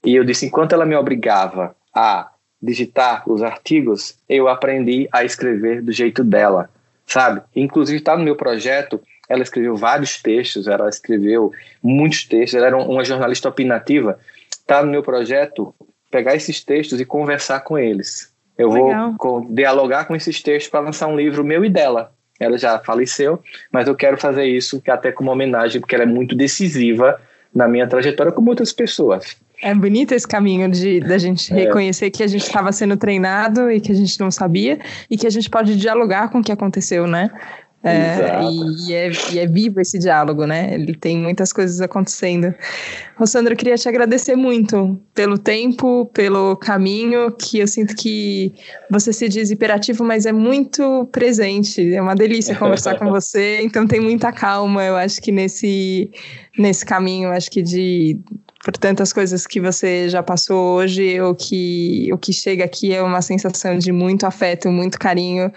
E 0.05 0.15
eu 0.15 0.25
disse: 0.25 0.47
enquanto 0.47 0.73
ela 0.73 0.87
me 0.87 0.95
obrigava 0.95 1.75
a 1.95 2.31
digitar 2.61 3.23
os 3.27 3.43
artigos, 3.43 4.19
eu 4.29 4.49
aprendi 4.49 5.09
a 5.13 5.25
escrever 5.25 5.83
do 5.83 5.93
jeito 5.93 6.23
dela, 6.23 6.69
sabe? 7.07 7.43
Inclusive 7.55 7.99
está 7.99 8.17
no 8.17 8.25
meu 8.25 8.37
projeto. 8.37 9.01
Ela 9.29 9.43
escreveu 9.43 9.77
vários 9.77 10.21
textos, 10.21 10.67
ela 10.67 10.89
escreveu 10.89 11.53
muitos 11.81 12.25
textos, 12.25 12.55
ela 12.55 12.67
era 12.67 12.77
uma 12.77 13.05
jornalista 13.05 13.49
opinativa. 13.49 14.19
Está 14.51 14.83
no 14.83 14.91
meu 14.91 15.03
projeto 15.03 15.73
pegar 16.11 16.35
esses 16.35 16.63
textos 16.63 17.01
e 17.01 17.05
conversar 17.05 17.61
com 17.61 17.79
eles. 17.79 18.33
Eu 18.59 18.71
Legal. 18.71 19.15
vou 19.19 19.47
dialogar 19.49 20.07
com 20.07 20.17
esses 20.17 20.43
textos 20.43 20.71
para 20.71 20.81
lançar 20.81 21.07
um 21.07 21.17
livro 21.17 21.45
meu 21.45 21.65
e 21.65 21.71
dela. 21.71 22.13
Ela 22.41 22.57
já 22.57 22.79
faleceu, 22.79 23.41
mas 23.71 23.87
eu 23.87 23.95
quero 23.95 24.17
fazer 24.17 24.47
isso 24.47 24.83
até 24.89 25.13
como 25.13 25.31
homenagem, 25.31 25.81
porque 25.81 25.95
ela 25.95 26.05
é 26.05 26.07
muito 26.07 26.35
decisiva 26.35 27.21
na 27.55 27.69
minha 27.69 27.87
trajetória, 27.87 28.33
como 28.33 28.51
outras 28.51 28.73
pessoas. 28.73 29.37
É 29.63 29.75
bonito 29.75 30.13
esse 30.13 30.27
caminho 30.27 30.71
de 30.71 31.01
da 31.01 31.19
gente 31.19 31.53
é. 31.53 31.57
reconhecer 31.57 32.11
que 32.11 32.23
a 32.23 32.27
gente 32.27 32.45
estava 32.45 32.73
sendo 32.73 32.97
treinado 32.97 33.71
e 33.71 33.79
que 33.79 33.93
a 33.93 33.95
gente 33.95 34.19
não 34.19 34.31
sabia 34.31 34.79
e 35.11 35.19
que 35.19 35.27
a 35.27 35.31
gente 35.31 35.51
pode 35.51 35.77
dialogar 35.77 36.31
com 36.31 36.39
o 36.39 36.43
que 36.43 36.51
aconteceu, 36.51 37.07
né? 37.07 37.31
É, 37.83 38.43
e, 38.43 38.93
é, 38.93 39.11
e, 39.33 39.39
é, 39.39 39.47
vivo 39.47 39.81
esse 39.81 39.99
diálogo, 39.99 40.45
né? 40.45 40.75
Ele 40.75 40.95
tem 40.95 41.17
muitas 41.17 41.51
coisas 41.51 41.81
acontecendo. 41.81 42.55
Rossandra, 43.17 43.55
eu 43.55 43.57
queria 43.57 43.77
te 43.77 43.89
agradecer 43.89 44.37
muito 44.37 45.01
pelo 45.15 45.39
tempo, 45.39 46.05
pelo 46.13 46.57
caminho, 46.57 47.31
que 47.31 47.59
eu 47.59 47.67
sinto 47.67 47.97
que 47.97 48.53
você 48.91 49.15
se 49.15 49.29
diz 49.31 49.51
hiperativo, 49.51 50.05
mas 50.05 50.27
é 50.27 50.33
muito 50.33 51.09
presente. 51.11 51.95
É 51.95 52.03
uma 52.03 52.15
delícia 52.15 52.55
conversar 52.55 52.99
com 52.99 53.09
você, 53.11 53.61
então 53.63 53.87
tem 53.87 53.99
muita 53.99 54.31
calma, 54.31 54.85
eu 54.85 54.97
acho 54.97 55.19
que 55.23 55.33
nesse, 55.33 56.11
nesse 56.59 56.85
caminho, 56.85 57.31
acho 57.31 57.51
que 57.51 57.63
de 57.63 58.21
por 58.63 58.77
tantas 58.77 59.13
coisas 59.13 59.47
que 59.47 59.59
você 59.59 60.09
já 60.09 60.23
passou 60.23 60.77
hoje, 60.77 61.19
o 61.23 61.35
que, 61.35 62.11
o 62.13 62.19
que 62.19 62.33
chega 62.33 62.65
aqui 62.65 62.93
é 62.93 63.03
uma 63.03 63.23
sensação 63.23 63.79
de 63.79 63.91
muito 63.91 64.27
afeto, 64.27 64.71
muito 64.71 64.99
carinho, 64.99 65.51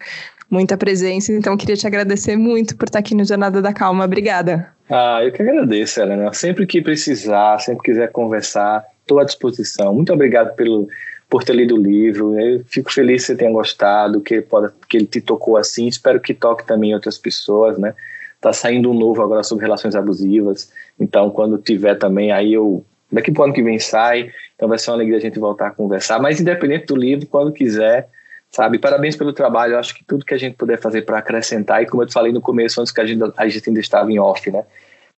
muita 0.54 0.78
presença. 0.78 1.34
Então, 1.34 1.58
queria 1.58 1.76
te 1.76 1.88
agradecer 1.88 2.38
muito 2.38 2.78
por 2.78 2.86
estar 2.86 3.00
aqui 3.00 3.16
no 3.16 3.26
Jornada 3.26 3.62
da 3.62 3.74
Calma. 3.74 4.06
Obrigada. 4.06 4.72
Ah, 4.88 5.20
eu 5.24 5.32
que 5.32 5.42
agradeço, 5.42 6.00
Helena. 6.00 6.32
Sempre 6.32 6.68
que 6.68 6.82
precisar, 6.82 7.60
sempre 7.60 7.84
quiser 7.84 8.12
conversar, 8.12 8.86
estou 9.02 9.20
à 9.20 9.24
disposição. 9.24 9.94
Muito 9.96 10.14
obrigado 10.14 10.56
pelo, 10.56 10.88
por 11.28 11.44
ter 11.44 11.56
lido 11.56 11.76
o 11.76 11.82
livro. 11.82 12.40
Eu 12.40 12.64
fico 12.68 12.94
feliz 12.94 13.24
que 13.24 13.28
você 13.28 13.36
tenha 13.36 13.52
gostado, 13.52 14.22
que 14.22 14.36
ele, 14.36 14.42
pode, 14.44 14.72
que 14.88 14.98
ele 14.98 15.08
te 15.08 15.20
tocou 15.20 15.58
assim. 15.58 15.88
Espero 15.88 16.20
que 16.20 16.34
toque 16.34 16.66
também 16.66 16.94
outras 16.94 17.18
pessoas, 17.18 17.78
né? 17.80 17.96
Tá 18.40 18.54
saindo 18.54 18.92
um 18.92 18.94
novo 18.94 19.24
agora 19.24 19.42
sobre 19.42 19.66
relações 19.66 19.96
abusivas. 19.96 20.72
Então, 21.00 21.32
quando 21.32 21.58
tiver 21.58 21.96
também, 21.96 22.32
aí 22.32 22.54
eu. 22.54 22.86
Daqui 23.12 23.32
para 23.32 23.42
o 23.42 23.44
ano 23.46 23.54
que 23.54 23.64
vem 23.64 23.80
sai. 23.80 24.32
Então, 24.56 24.70
vai 24.70 24.78
ser 24.78 24.92
uma 24.92 24.98
alegria 24.98 25.18
a 25.18 25.22
gente 25.22 25.40
voltar 25.40 25.68
a 25.68 25.72
conversar. 25.72 26.20
Mas, 26.20 26.40
independente 26.40 26.86
do 26.86 26.96
livro, 26.96 27.26
quando 27.26 27.52
quiser, 27.52 28.10
sabe? 28.54 28.78
Parabéns 28.78 29.16
pelo 29.16 29.34
trabalho. 29.34 29.74
Eu 29.74 29.80
acho 29.80 29.94
que 29.94 30.04
tudo 30.04 30.24
que 30.24 30.34
a 30.34 30.38
gente 30.38 30.56
puder 30.56 30.80
fazer 30.80 31.02
para 31.02 31.18
acrescentar, 31.18 31.82
e 31.82 31.88
como 31.88 32.04
eu 32.04 32.08
te 32.08 32.14
falei 32.14 32.32
no 32.32 32.40
começo, 32.40 32.80
antes 32.80 32.94
que 32.94 33.02
a 33.02 33.06
gente, 33.06 33.22
a 33.36 33.48
gente 33.48 33.70
ainda 33.70 33.80
estava 33.80 34.12
em 34.12 34.20
off, 34.20 34.50
né? 34.50 34.64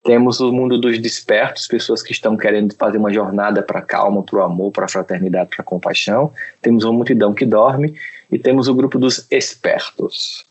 Temos 0.03 0.39
o 0.39 0.51
mundo 0.51 0.79
dos 0.79 0.99
despertos, 0.99 1.67
pessoas 1.67 2.01
que 2.01 2.11
estão 2.11 2.37
querendo 2.37 2.75
fazer 2.75 2.97
uma 2.97 3.11
jornada 3.11 3.61
para 3.61 3.79
a 3.79 3.81
calma, 3.81 4.21
para 4.23 4.39
o 4.39 4.43
amor, 4.43 4.71
para 4.71 4.85
a 4.85 4.87
fraternidade, 4.87 5.49
para 5.49 5.61
a 5.61 5.65
compaixão. 5.65 6.31
Temos 6.61 6.83
uma 6.83 6.93
multidão 6.93 7.33
que 7.33 7.45
dorme 7.45 7.95
e 8.31 8.37
temos 8.37 8.67
o 8.67 8.75
grupo 8.75 8.99
dos 8.99 9.25
espertos. 9.31 10.45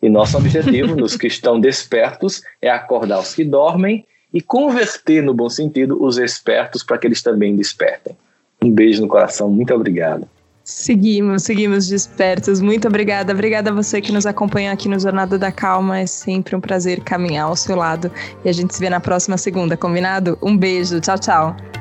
E 0.00 0.08
nosso 0.08 0.36
objetivo, 0.36 0.94
nos 0.96 1.16
que 1.16 1.26
estão 1.26 1.60
despertos, 1.60 2.42
é 2.62 2.70
acordar 2.70 3.18
os 3.18 3.34
que 3.34 3.44
dormem 3.44 4.06
e 4.32 4.40
converter, 4.40 5.22
no 5.22 5.34
bom 5.34 5.50
sentido, 5.50 6.02
os 6.02 6.16
espertos 6.16 6.84
para 6.84 6.96
que 6.96 7.08
eles 7.08 7.20
também 7.20 7.56
despertem. 7.56 8.16
Um 8.62 8.70
beijo 8.70 9.02
no 9.02 9.08
coração, 9.08 9.50
muito 9.50 9.74
obrigado. 9.74 10.28
Seguimos, 10.70 11.42
seguimos 11.42 11.88
despertos. 11.88 12.60
Muito 12.60 12.86
obrigada. 12.86 13.32
Obrigada 13.32 13.70
a 13.70 13.74
você 13.74 14.00
que 14.00 14.12
nos 14.12 14.24
acompanha 14.24 14.72
aqui 14.72 14.88
no 14.88 14.98
Jornada 14.98 15.36
da 15.36 15.50
Calma. 15.50 15.98
É 15.98 16.06
sempre 16.06 16.54
um 16.54 16.60
prazer 16.60 17.00
caminhar 17.00 17.46
ao 17.46 17.56
seu 17.56 17.74
lado. 17.74 18.10
E 18.44 18.48
a 18.48 18.52
gente 18.52 18.74
se 18.74 18.80
vê 18.80 18.88
na 18.88 19.00
próxima 19.00 19.36
segunda, 19.36 19.76
combinado? 19.76 20.38
Um 20.40 20.56
beijo. 20.56 21.00
Tchau, 21.00 21.18
tchau. 21.18 21.79